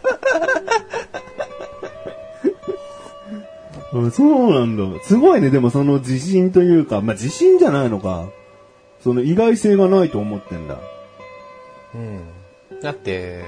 [3.93, 4.83] うんそうなんだ。
[5.03, 8.25] すごいね、でもその自信というか、まあ自信じゃないのか。
[9.03, 10.77] その意外性がないと思ってんだ。
[11.93, 12.21] うん。
[12.81, 13.43] だって、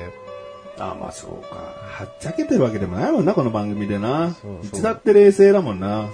[0.77, 1.55] あまあそうか。
[1.55, 4.35] はっちゃけてるわけでもないもんな、この番組でな。
[4.63, 6.09] いつだって冷静だもんな。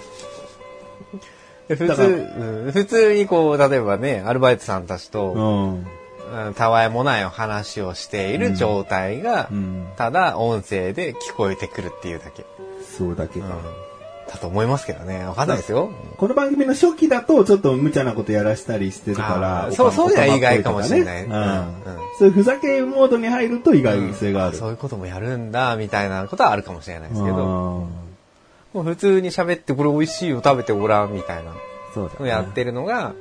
[1.68, 5.74] 普通、うん普通にこう、例えばね、アルバイトさんたちと、うん。
[5.74, 9.88] うんたわいもないお話をしている状態が、うん。
[9.96, 12.46] ただ音声で聞こえてくるっていうだけ。
[12.82, 13.46] そうだけか。
[14.32, 15.24] だと思いますけどね。
[15.24, 15.92] わかんないですよ。
[16.16, 19.72] この番組の初期だと、ちょっと無茶なことやらしたりしてるから。
[19.72, 21.74] そうそういうのは意外かもしれないうんうん
[22.18, 24.56] そういうふざけモードに入ると意外性がある。
[24.56, 27.88] そういうこともやるんだ、みたいなことはあるかもしれないですけど、も
[28.74, 31.52] う普通に喋ってこれ美味しいよ食べてごらん、みたいな
[31.92, 32.16] そうだね。
[32.20, 33.12] のやってるのが、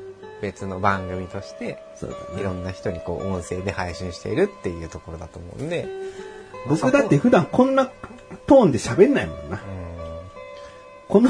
[0.42, 5.88] 別の番組として、そうだねいろんな人にこう音声で配信しているっていうところだと思うんで、
[6.68, 7.90] 僕だって普段こんな
[8.48, 9.62] トーンで喋んないもんな。
[11.12, 11.30] この、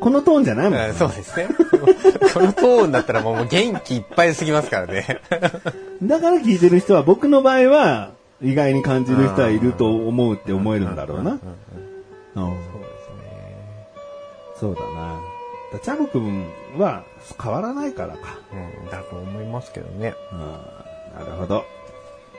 [0.00, 0.88] このトーンじゃないもんな。
[0.88, 1.48] うんそうですね。
[2.32, 5.20] このトーンだったらもう元気いっぱいすぎますからね。
[6.02, 8.12] だから聞いてる人は僕の場合は
[8.42, 11.32] 意外に感じる人はいると思うって思えるんだろうな。
[11.32, 13.96] うんそうですね。
[14.58, 15.20] そうだな。
[15.74, 16.46] だチャボくん
[16.78, 17.04] は
[17.42, 18.38] 変わらないからか。
[18.52, 20.14] うん、だと思いますけどね。
[20.32, 21.64] うんなるほど。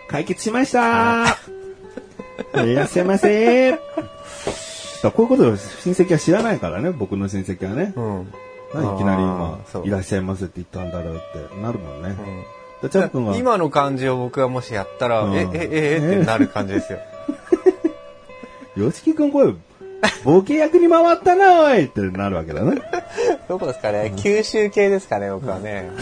[0.08, 1.38] 解決しました
[2.63, 3.80] いらっしゃいませ
[5.06, 7.94] だからこういうことを親戚は知らないからね、僕の親戚はね。
[7.96, 8.34] うん。
[8.74, 12.10] 何いきなり今あーそ、ういらっしゃいませって言ったんだろうってなるもんね。
[12.10, 12.44] うん
[12.82, 15.70] だチャボくんは、今の感じを僕がもしやったら、うんえ、え、え、
[16.12, 17.00] えってなる感じですよ。
[18.76, 19.54] よしきくんこれ、
[20.24, 22.82] ボケ役に回ったな、おいってなるわけだね。
[23.48, 25.91] どこですかね九州系ですかね、僕はね。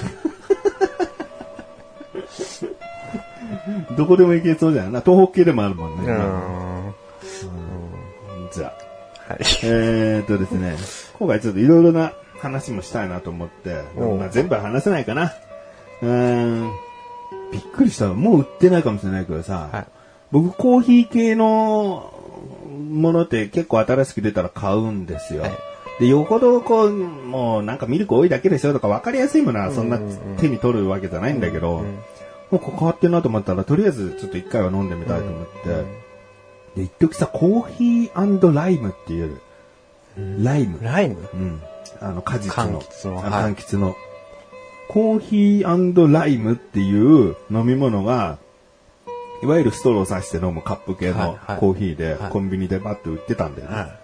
[3.98, 5.02] どこでも行けそうじゃんな。
[5.02, 6.12] 東北系でもあるもんね。
[6.12, 6.63] うん。
[9.28, 9.36] は。
[9.36, 9.40] い。
[9.64, 10.76] えーっとですね、
[11.20, 15.34] 今回ちょっといろいろな話もしたいなと思って、うんまあ、全部は話せないかな。
[16.02, 16.72] うーん、
[17.52, 18.08] びっくりした。
[18.14, 19.86] もう売ってないかもしれないけどさ、はい
[20.32, 22.12] 僕コーヒー系の
[22.90, 25.44] ものって結構新しく出たら買うんですよ。
[25.44, 25.52] はい
[26.00, 30.00] で、よほどこう、もうなんかミルク多いだけでしょとか分かりやすいものはそんな
[30.40, 32.00] 手に取るわけじゃないんだけど、うん
[32.52, 36.03] もうここ変わってるなと思ったら、とりあえずちょっと一回は飲んでみたいと思って、
[36.76, 39.40] で、一時さ、コーヒーライムっていう、
[40.44, 40.80] ライム。
[40.82, 41.30] ライム？
[41.34, 41.62] うん。
[42.00, 42.82] あの、果実の。
[42.82, 43.96] 柑橘の柑橘の。
[44.90, 48.38] コーヒーライムっていう飲み物が、
[49.42, 53.76] いわゆるストローさして飲むカップ系はいのはいコーヒーではいコンビニでバッと売ってたんだよね。
[53.76, 54.00] は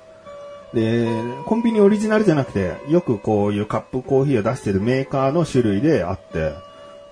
[0.73, 1.07] で、
[1.45, 6.53] コンビニオリジナルじゃなくて、よくこういうカップコーヒーを出してるメーカーの種類であって、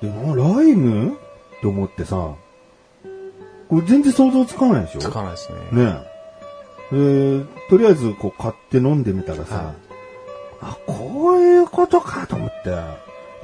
[0.01, 1.17] で、なライム？
[1.61, 2.35] と思ってさ、
[3.69, 4.99] これ全然想像つかないでしょ？
[4.99, 5.01] い。
[5.01, 5.83] つかないですね。
[5.83, 5.95] ね
[6.91, 7.39] え。
[7.39, 9.75] で、とりあえずこう買って飲んでみたらさ、はい
[10.59, 12.75] あ、こういうことかと思って、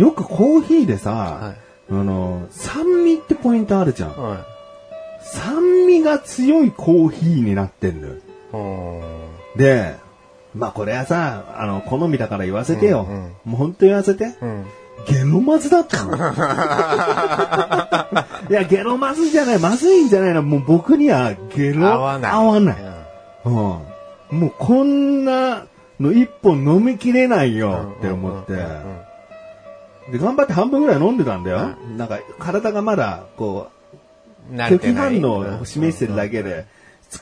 [0.01, 1.57] よくコーヒーでさ、はい
[1.91, 4.09] あの、酸味ってポイントあるじゃん。
[4.11, 4.45] は
[5.21, 9.01] 酸味が強いコーヒーになってんのよ。
[9.55, 9.95] で、
[10.55, 13.05] まあこれはさ、あの、好みだから言わせてよ。
[13.09, 14.25] うんうんもう本当言わせて。
[14.41, 14.65] うん。
[15.07, 16.15] ゲノマズだったの？
[18.49, 20.41] いや、ゲノマズじゃない、まずいんじゃないの。
[20.41, 22.31] もう僕にはゲノ合わない。
[22.31, 22.75] 合わない。
[23.45, 23.55] うん
[24.31, 24.39] うん。
[24.39, 25.65] もうこんな
[25.99, 28.53] の一本飲みきれないよって思って。
[30.11, 31.69] で、頑張って半分ぐらい飲んでたんだよ。
[31.93, 33.67] うなんか、体がまだ、こ
[34.51, 36.65] う、拒否慣れてない反応を示してるだけで、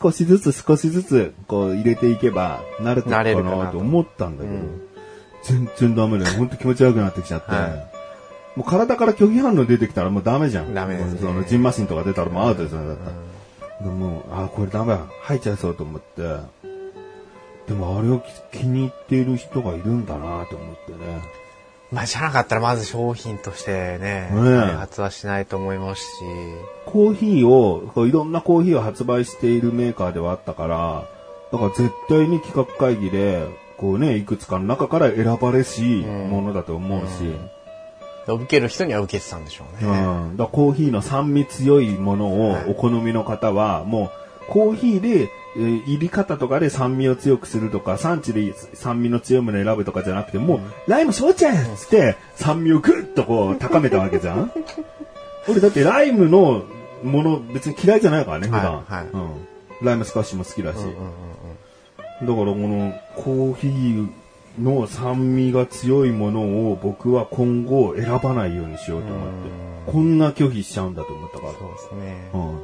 [0.01, 4.81] 少しずつ少しずつ、こう入れていけば、慣れてるかなと思ったんだけど、うん
[5.43, 6.36] 全然ダメだよ。
[6.39, 7.51] ほんと気持ち悪くなってきちゃって。
[7.51, 7.91] はい
[8.56, 10.73] もう体から拒否反応出てきたらもうダメじゃん。
[10.73, 13.32] ダメですねそのジンマシンとか出たらもうアウトですよね、だったら。
[13.82, 14.99] でも、あ、これダメだ。
[15.21, 16.21] 吐いちゃいそうと思って。
[17.67, 21.21] でもあれを気気に入っている人がいるんだなと思ってね。
[21.91, 26.06] まあ、じゃなかったらまず商品としてね、ね開発はしないと思いますし。
[26.86, 31.06] コーヒーを、こういろんなコーヒーを発売しているメーカーではあったから、
[31.51, 33.47] だから絶対に企画会議で、
[33.81, 37.35] こうね、いくつかの中から選ばれしものだと思うし、
[38.27, 39.97] 受ける人には受けてたんでしょううね。
[40.33, 40.37] ん。
[40.37, 44.11] だコーヒーの酸味強いものをはいお好みの方は、も
[44.47, 54.51] うコーヒーで、えー入り方とかで酸味を強くするとか、産地で酸味の強いものを選ぶとかじゃなくて、もう、ライム焼酎っつって、酸味をぐっとこう高めたわけじゃん
[55.49, 56.63] 俺だってライムの
[57.03, 58.75] もの別に嫌いじゃないからね、普段。
[58.75, 59.29] はいはいうん。
[59.81, 60.77] ライムスカッシュも好きだし。
[60.77, 60.93] うんうんうん
[62.21, 64.10] だからこのコーヒー
[64.60, 69.62] の酸味が強いものを僕は今後選ばないようにしようと思って。
[69.91, 71.53] こんな拒否しちゃうんだと思ったから。
[71.53, 72.29] そうですね。
[72.34, 72.60] うん。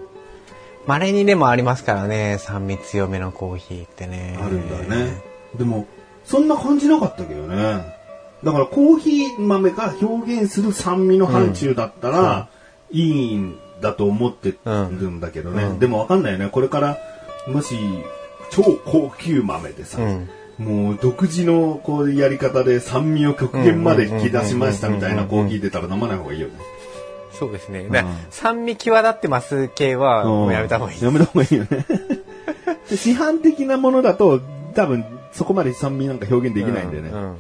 [0.86, 4.38] 稀にでもありますからね、酸味強めのコーヒーってね。
[4.41, 5.22] あるんだね。
[5.58, 5.86] でも、
[6.24, 7.98] そんな感じなかったけどね。
[8.43, 12.50] だからコーヒー豆が表現する酸味の範疇だったら、
[12.91, 15.63] いいんだと思ってるんだけどね。
[15.63, 16.50] うんでもわかんないよね。
[16.50, 16.98] これから、
[17.48, 17.76] もし、
[18.52, 26.54] 超高級豆でさ、うんもう独自のこうやり方で酸味を極限まで引き出しましたみたいなコーヒー出たら飲まない方がいいよね。
[27.32, 27.88] そうですね。
[27.90, 31.04] だ酸味際立ってます系は、もうやめた方がいい。
[31.04, 31.86] やめた方がいいよね。
[32.90, 34.42] で市販的なものだと、
[34.74, 37.10] 多分そこまで酸味なんか表現できないんでね。
[37.10, 37.36] うん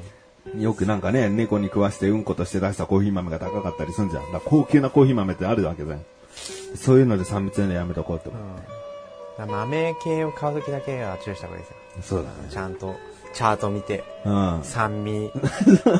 [0.57, 4.23] よくなんかね、猫に食わしてうんことして出したコーヒー豆が高かったりするんじゃん。
[4.45, 5.99] 高級なコーヒー豆ってあるわけじゃん。
[6.75, 8.76] そういうので酸味強いのやめとこうって思う。
[9.45, 11.77] 豆系を買うときだけは注意した方がいいですよ。
[12.01, 12.35] そうだね。
[12.49, 12.95] ちゃんと、
[13.33, 14.59] チャート見て、うん。
[14.63, 15.31] 酸味、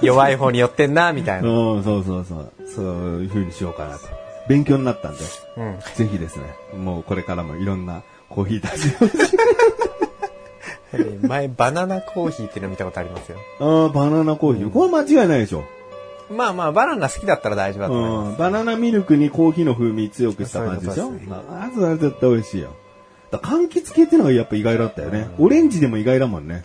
[0.02, 1.50] 弱い方に寄ってんな、みたいな。
[1.50, 2.52] うん、そうそうそう。
[2.68, 2.86] そう
[3.22, 4.08] いう風にしようかなと。
[4.48, 5.20] 勉強になったんで、
[5.58, 5.80] うん。
[5.96, 6.46] ぜひですね、
[6.76, 8.78] もうこれからもいろんなコーヒーたち
[11.28, 13.38] 前、バナナコーヒーっていうの見たことありますよ。
[13.60, 13.86] を。
[13.86, 14.72] あーバナナコーヒー。
[14.72, 15.64] これ間違いないでしょ。
[16.30, 18.30] まあまあ、バナナ好きだったら大丈夫だと思います。
[18.32, 18.38] うん。
[18.38, 22.70] バナナミルクにコーヒーの風味強くした感じでしょそうねまあ、あれ絶対美味しいよ。
[23.32, 25.30] だ柑橘系っていうのがやっぱ意外だったよね。
[25.38, 26.64] オレンジでも意外だもんね。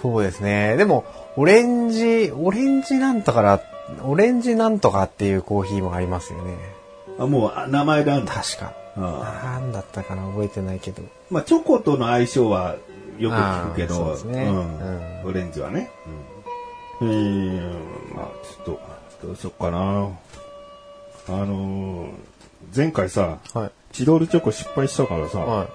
[0.00, 0.76] そうですね。
[0.76, 1.04] でも、
[1.36, 3.60] オレンジ、オレンジなんとから、
[4.04, 6.56] オレンジなんとかっていうコーヒーもありますよね。
[7.18, 8.26] あもうあ名前である。
[8.26, 8.72] 確か。
[8.96, 11.02] あなんだったかな覚えてないけど。
[11.30, 12.76] まあ、チョコとの相性は
[13.18, 15.90] よく聞くけあーそうど、ですねうんうんオレンジはね。
[17.00, 18.80] うん、えー、まあ、ちょっと、
[19.26, 19.78] どうしよっかな。
[19.78, 22.10] あのー
[22.74, 23.70] 前回さ、はい。
[23.92, 25.68] チロルチョコ失敗したからさ、は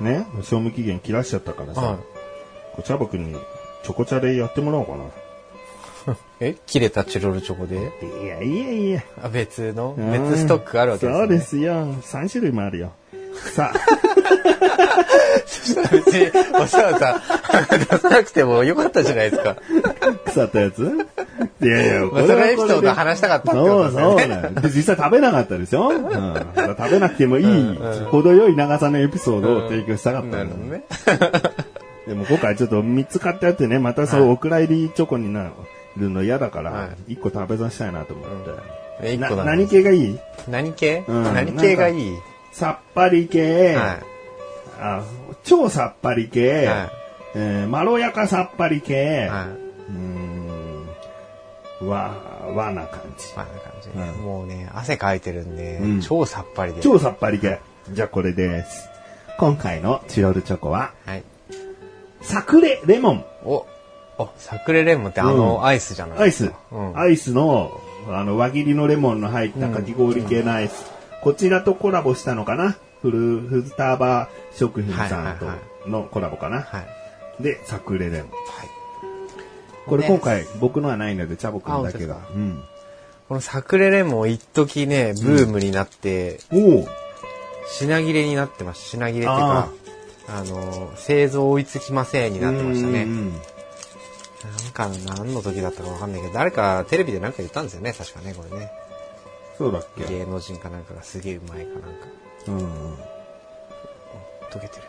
[0.00, 1.74] ね、賞味期限切らしちゃったからい。
[1.74, 2.02] さ、はこ
[2.80, 3.38] うチャボくんに
[3.82, 5.04] チョコチャレやってもらおうかな。
[5.04, 5.06] い。
[6.40, 6.56] え？
[6.66, 7.76] 切れたチロルチョコで？
[7.76, 7.80] い
[8.26, 9.02] やいやいや。
[9.22, 9.94] あ、別の？
[9.98, 11.20] うん別ストックがあるわけですね。
[11.20, 11.72] そうですよ。
[11.94, 12.92] 3種類もあるよ。
[13.54, 13.78] さあ、
[15.92, 16.26] 別に、
[16.60, 17.20] お世話さん、
[17.88, 19.56] 出さなくてもよかったじゃないですか。
[20.24, 21.06] 腐ったやつ？
[21.60, 24.16] いやいや、まあそのエピソードを話したかったってことですよね。
[24.16, 26.34] そうそうなんで実際食べなかったでしょ、 うん、
[26.76, 27.78] 食べなくてもいい、
[28.10, 30.82] 程よい長さのエピソードを提供したかったんだ、なるほどね。
[32.06, 35.50] でも今回ちょっと3つ買ってあってね、またそう、お蔵入りチョコにな
[35.96, 38.50] るの嫌だかはら、1個食べさせたいなと思って。
[39.02, 40.18] え、一な個だ何系がいい？
[40.48, 41.04] 何系？
[41.06, 41.22] うん。
[41.34, 42.12] 何系がいい？
[42.52, 43.98] さっぱり系、は
[44.80, 45.02] あ
[45.44, 46.90] 超さっぱり系、は
[47.34, 49.28] えーまろやかさっぱり系、い。
[49.28, 49.46] は
[49.90, 50.27] うーん、
[51.80, 52.14] 和、
[52.54, 53.36] 和な感じい。。
[53.36, 54.12] まあ、な感じうね。
[54.22, 56.80] もうね、汗かいてるんでうん、超さっぱりで。
[56.80, 57.60] 超さっぱり系。
[57.90, 58.88] じゃあこれです。
[59.38, 61.24] 今回のチロルチョコは、はい。
[62.20, 63.24] サクレレモン。
[63.44, 63.66] お、
[64.18, 66.52] お、サクレレモンってあの、アイスじゃないアイス。
[66.72, 66.98] うん。
[66.98, 70.90] アイスの、あの、輪切りのレモンの入ったかき氷系のアイス。
[71.22, 72.76] こちらとコラボしたのかな？
[73.02, 76.80] フル、フルターバー食品さんはいはいはとのコラボかな、は
[77.38, 77.42] い。
[77.42, 78.30] で、サクレレモン。
[78.30, 78.68] はい。
[79.88, 82.18] これね今回僕のはないので、チャボくんだけがあ。
[82.34, 82.62] うん。
[83.28, 86.88] このサクレレモン一時ね、ブームになって、おお
[87.70, 88.82] 品切れになってます。
[88.90, 89.68] 品切れっていうか、
[90.28, 93.02] あの、製造追いつきませんになってましたね。
[93.02, 93.32] うんうんうん
[94.38, 98.70] なんか、何の時だったかわかんないけど、誰かテレビでなんか言ったんですよね、確かね、これね。
[99.58, 100.04] そうだっけ？
[100.04, 101.88] 芸能人かなんかがすげえうまいかなんか。
[102.46, 102.94] うんうん。
[104.48, 104.82] 溶けてる。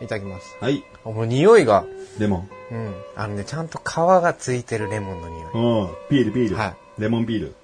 [0.00, 0.56] いただきます。
[0.60, 0.84] はい。
[1.04, 1.84] あもう匂いが、
[2.18, 2.48] レモン。
[2.70, 2.94] うん。
[3.16, 5.52] あのね、ちゃんと皮がついてるレモンの匂い。
[5.52, 5.94] うん。
[6.10, 6.56] ビール、ビール。
[6.56, 7.54] はいレモンビール。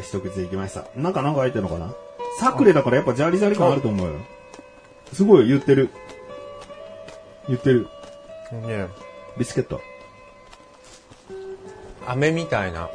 [0.00, 0.84] 一口でいきました。
[0.94, 1.92] なんかなんか入ってるのかな？
[2.38, 4.14] サクレだからやっぱジャリジャリ感あると思うよ。
[5.12, 5.90] すごい言ってる。
[7.48, 7.88] 言ってる。
[8.52, 8.86] ね
[9.36, 9.80] ビスケット。
[12.06, 12.88] 飴みたいな。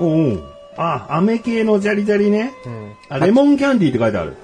[0.00, 0.42] おうおう
[0.78, 2.54] あ、飴系のジャリジャリね。
[2.64, 2.94] うん。
[3.10, 4.36] あ、レモンキャンディーって書いてある。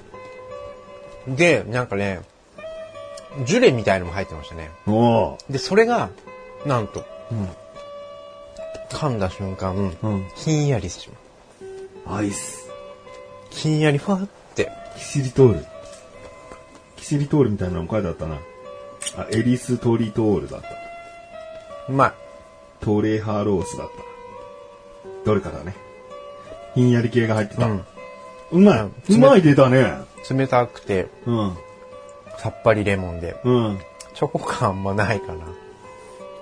[1.27, 2.21] で、なんかね、
[3.45, 4.71] ジュレみたいのも入ってましたね。
[4.87, 5.39] おお。
[5.51, 6.11] で、それが、
[6.67, 7.05] なんと、
[8.91, 11.09] 噛んだ瞬間、うんひんやりし
[12.05, 12.63] まアイス。
[12.63, 12.71] す。
[13.51, 14.71] ひんやりふわって。
[14.97, 15.67] キシリトール。
[16.97, 18.37] キシリトールみたいなの書いてあったな。
[19.17, 20.69] あ、エリストリトールだった。
[21.89, 22.13] うまい。
[22.81, 23.93] トレハロースだった。
[25.25, 25.75] どれかだね。
[26.75, 27.67] ひんやり系が入ってた。
[27.67, 27.85] うん
[28.53, 28.79] うまい。
[28.81, 29.95] うんうまい出たね。
[30.31, 31.57] 冷たくて、うん。
[32.39, 33.79] さっぱりレモンで、うん。
[34.15, 35.45] チョコ感あんまないかな。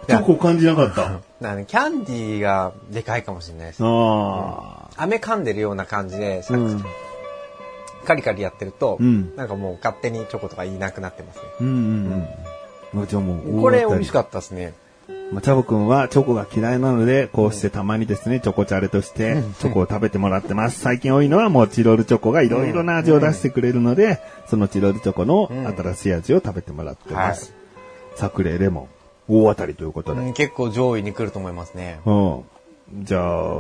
[0.09, 1.21] チョコ感じなかった？
[1.41, 3.83] なキャンディーがでかいかもしれないです。
[3.85, 3.87] あ
[4.97, 5.03] あ。
[5.03, 6.85] 飴噛んでるような感じで、うん。
[8.07, 11.43] カリカリやってると、うんなんかもう勝手にチョコとか言いなくなってますね。
[11.61, 11.79] うんうんう
[12.17, 12.29] ん。
[12.93, 14.75] まあ、じゃあもう、これ美味しかっったですね。
[15.29, 15.35] た。
[15.35, 20.81] まあ、チャボくんはチョコが嫌いなので、こうしてたまにですね、チョコチャレとして、チョコを食べてもらってます。
[20.81, 27.55] 最近多いのはもうチロルチョコがいろいろな味を出してくれるので、そのチロルチョコの新しい味を食べてもらってます。
[28.17, 28.89] サクレレモ
[29.29, 30.21] ン、大当たりということで。
[30.21, 32.01] うん結構上位に来ると思いますね。
[32.07, 32.45] うん。
[33.03, 33.53] じゃあ、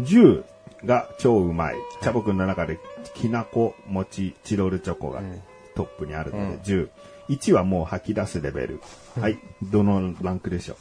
[0.00, 0.44] 10
[0.84, 1.74] が超うまい。
[2.02, 2.78] チャボくんの中で
[3.14, 5.42] きなこ餅チロルチョコがね、
[5.74, 6.88] トップにあるので、10。
[7.30, 8.80] 1はもう吐き出すレベル。
[9.18, 9.38] はい。
[9.62, 10.76] どのランクでしょ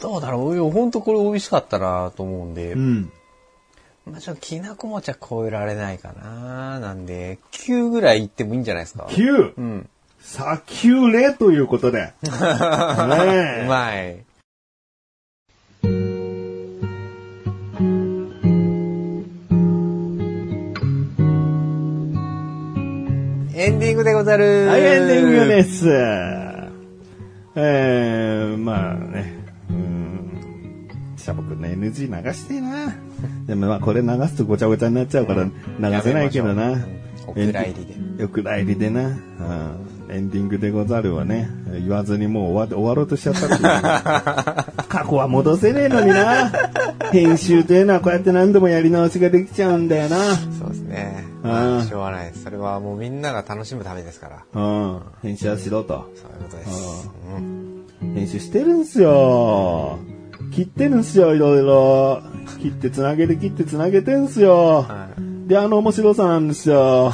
[0.00, 0.70] どうだろう？
[0.70, 3.12] ほんとこれ美味しかったなと思うんで、ううん。
[4.06, 9.54] まあちょっときなこ餅は超えられないかななんで、9ぐらいいってもいいんじゃないですか？9!
[9.56, 9.88] うん。
[10.20, 12.12] さキュレということで。
[12.22, 12.32] ねう
[13.62, 13.66] え。
[13.66, 14.24] まい。
[23.60, 24.68] エンディングでござる。
[24.68, 25.86] はい、エンディングです。
[27.54, 29.34] えー、まあね。
[29.68, 30.88] うーん。
[31.14, 32.96] シャボくんの NG 流してえな。
[33.46, 35.52] でもまあこれ流すとごちゃごちゃになっちゃうから流
[36.00, 36.86] せないけどな。
[37.26, 37.84] お蔵入り
[38.16, 38.24] で。
[38.24, 39.08] お蔵入りでな。
[39.08, 39.16] うん
[40.08, 41.50] エンディングでござるわね。
[41.70, 43.60] 言わずにもう終わ終わろうとしちゃったっていう
[44.88, 46.50] 過去は戻せねえのにな。
[47.12, 50.16] 編集というのはこうやって何度もやり直しができちゃうんだよな。
[50.58, 51.29] そうですね。
[51.42, 52.32] しょうがない。
[52.34, 54.60] それはもうみんなが楽しむためですから。
[54.60, 55.00] うん。
[55.22, 56.10] 編集はしろと。
[56.14, 57.10] そういうことです。
[57.36, 59.98] うん編集してるんすよ。
[60.54, 62.22] 切ってるんすよ、いろいろ。
[62.60, 64.86] 切ってつなげて切ってつなげてんすよ。
[64.88, 67.12] はいで、あの面白さなんですよ。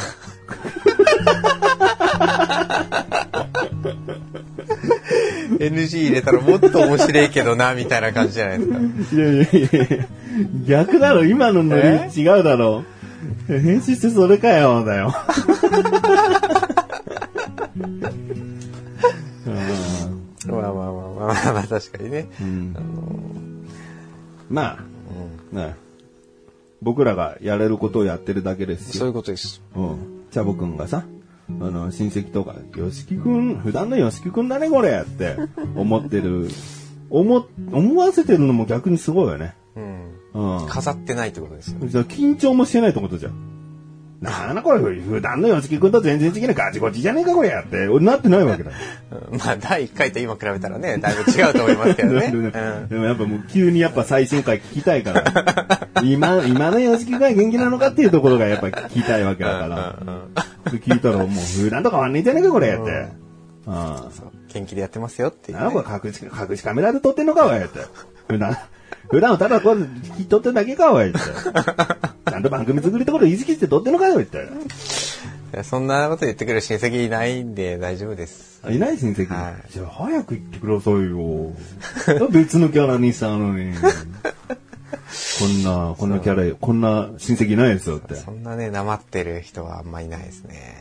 [5.58, 8.78] NG 入れたらもっと面白いけどな、みたいな感じじゃないですか。
[8.78, 10.06] いやいやいや
[10.66, 12.10] 逆だろ、今のノリえ？
[12.14, 12.84] 違うだろ。
[13.46, 15.12] 編集してそれかよ、だよ。
[20.46, 22.28] まあまあまあまあまあまあ、確かにね。
[22.40, 23.66] うん
[24.48, 25.74] まあ、ね
[26.82, 29.62] 僕らがやれることをやってるだけですよそういうことです。
[29.74, 30.26] うん。
[30.30, 31.04] チャボくんがさ、
[31.48, 35.36] あの、親戚とか、よしきくん、普段のよしきくんだね、これって
[35.74, 36.48] 思ってる、
[37.08, 39.54] 思、思わせてるのも逆にすごいよね。
[39.76, 40.58] うん。
[40.60, 40.66] うん。
[40.68, 41.78] 飾ってないってことですよ。
[41.84, 43.56] じゃあ緊張もしてないってことじゃん。
[44.20, 48.70] なんだこれ、普段のよしきくんと全然違うガチゴチじゃねえか、これって、俺なってないわけだ。
[49.30, 52.30] う んまあ、第1回と今比べたらね、だいぶ違うと思いますけどね。
[52.32, 52.50] うん
[52.88, 59.98] でもやっぱもう急にやっぱ最新回聞きたいから、 今、今のよしきくんが元気なのかっていうところがやっぱ聞きたいわけだから。
[60.72, 63.08] で聞いたらもう普段と変わんねえじゃねえか、これって。
[63.66, 63.96] うん。
[64.52, 65.82] 元気でやってますよっていう、なんね。
[65.82, 67.80] か隠し、隠しカメラで撮ってんのか、おいって。
[68.28, 68.56] 普段、
[69.08, 71.12] 普段はただこう、聞き取ってるだけか、おい。
[71.12, 74.48] ちゃんと番組作りところ意識して撮ってんのかよ、って。
[75.62, 78.60] そんなこと言ってくる親戚いないんで大丈夫です。
[78.68, 79.28] いない親戚。
[79.28, 81.52] はいじゃあ早く言ってくださいよ。
[82.30, 83.72] 別のキャラにしたのに。
[83.74, 88.16] こんな、こんなキャラ、こんな親戚いないですよって。
[88.16, 90.74] そんなね、なまってる人はあんまいないですね。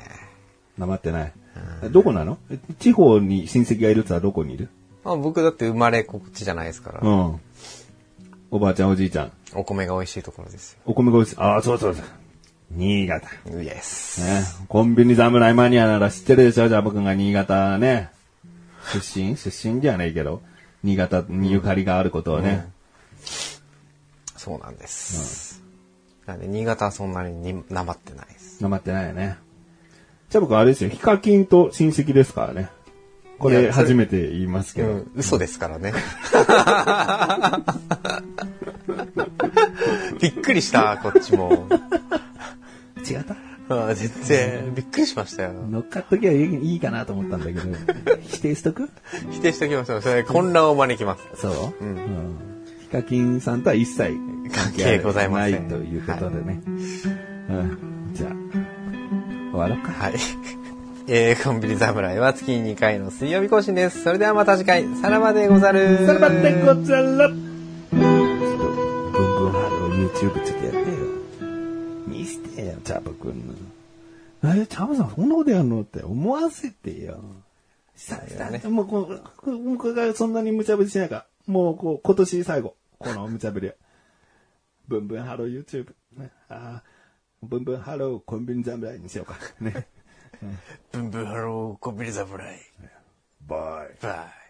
[0.78, 1.34] なまってない。
[1.92, 2.38] どこなの？
[2.80, 4.70] 地方に親戚がいるってのはどこにいる？
[5.06, 7.40] まあ、僕だって生まれこっちじゃないですから、うん。
[8.52, 9.32] おばあちゃんおじいちゃん。
[9.54, 10.80] お米が美味しいところですよ。
[10.86, 11.38] お米が美味しい。
[11.40, 12.06] ああ、そうそうそう。
[12.72, 13.28] 新潟。
[13.48, 14.22] イエス。
[14.22, 14.66] ね。
[14.68, 16.68] コンビニ侍マニアなら知ってるでしょ？
[16.68, 18.10] じゃあ僕が新潟ね。
[18.94, 19.38] 出身？
[19.38, 20.42] 出身じゃないけど。
[20.84, 22.68] 新潟にゆかりがあることをね。
[24.36, 25.64] そうなんです。
[26.26, 28.62] なんで、新潟はそんなにになまってないです。
[28.62, 29.38] なまってないよね。
[30.30, 30.90] じゃあ僕あれですよ。
[30.90, 32.70] ヒカキンと親戚ですからね。
[33.40, 34.88] これ初めて言いますけど。
[34.90, 35.94] うん、嘘ですからね。
[40.22, 41.68] びっくりした、こっちも。
[43.10, 43.36] 違った？
[43.68, 45.54] ああ全然、びっくりしましたよ。
[45.72, 47.62] 乗っかっときゃいいいいかなと思ったんだけど。
[48.22, 48.90] 否定しとく？
[49.32, 50.02] 否定しておきましょう。
[50.02, 51.24] それ混乱を招きます。
[51.42, 52.36] そう、うん
[52.84, 54.14] ヒカキンさんとは一切
[54.54, 56.62] 関係ございませんないということでね。
[56.68, 56.72] う
[57.54, 58.12] ん。
[58.14, 58.32] じゃあ、
[59.52, 59.92] 終わろうか。
[59.92, 60.14] はい。
[61.08, 64.02] えー、コンビニ侍は月に2回の水曜日更新です。
[64.04, 66.04] それではまた次回、さらばでござる。
[66.08, 67.36] さらばでござる
[69.94, 70.86] YouTube ちょっとやってよ。
[72.08, 73.54] 見せてよ、チャボくんの。
[74.56, 77.20] え、チャボさんそんなことやんのって思わせてよ。
[77.96, 81.26] さだねもうこう、こうもうこれがそんなに無茶ぶりしないから。
[81.46, 82.76] もうこう、今年最後。
[82.98, 83.76] この無茶ぶりは。
[84.88, 85.94] ブンブンハロー YouTube。
[86.18, 89.38] ね、あーブンブンハローコンビニ侍にしようか。
[89.62, 89.88] ね。
[90.92, 92.60] ブンブンハローコンビニ侍。
[93.48, 94.04] バイ。
[94.04, 94.10] バ
[94.42, 94.45] イ。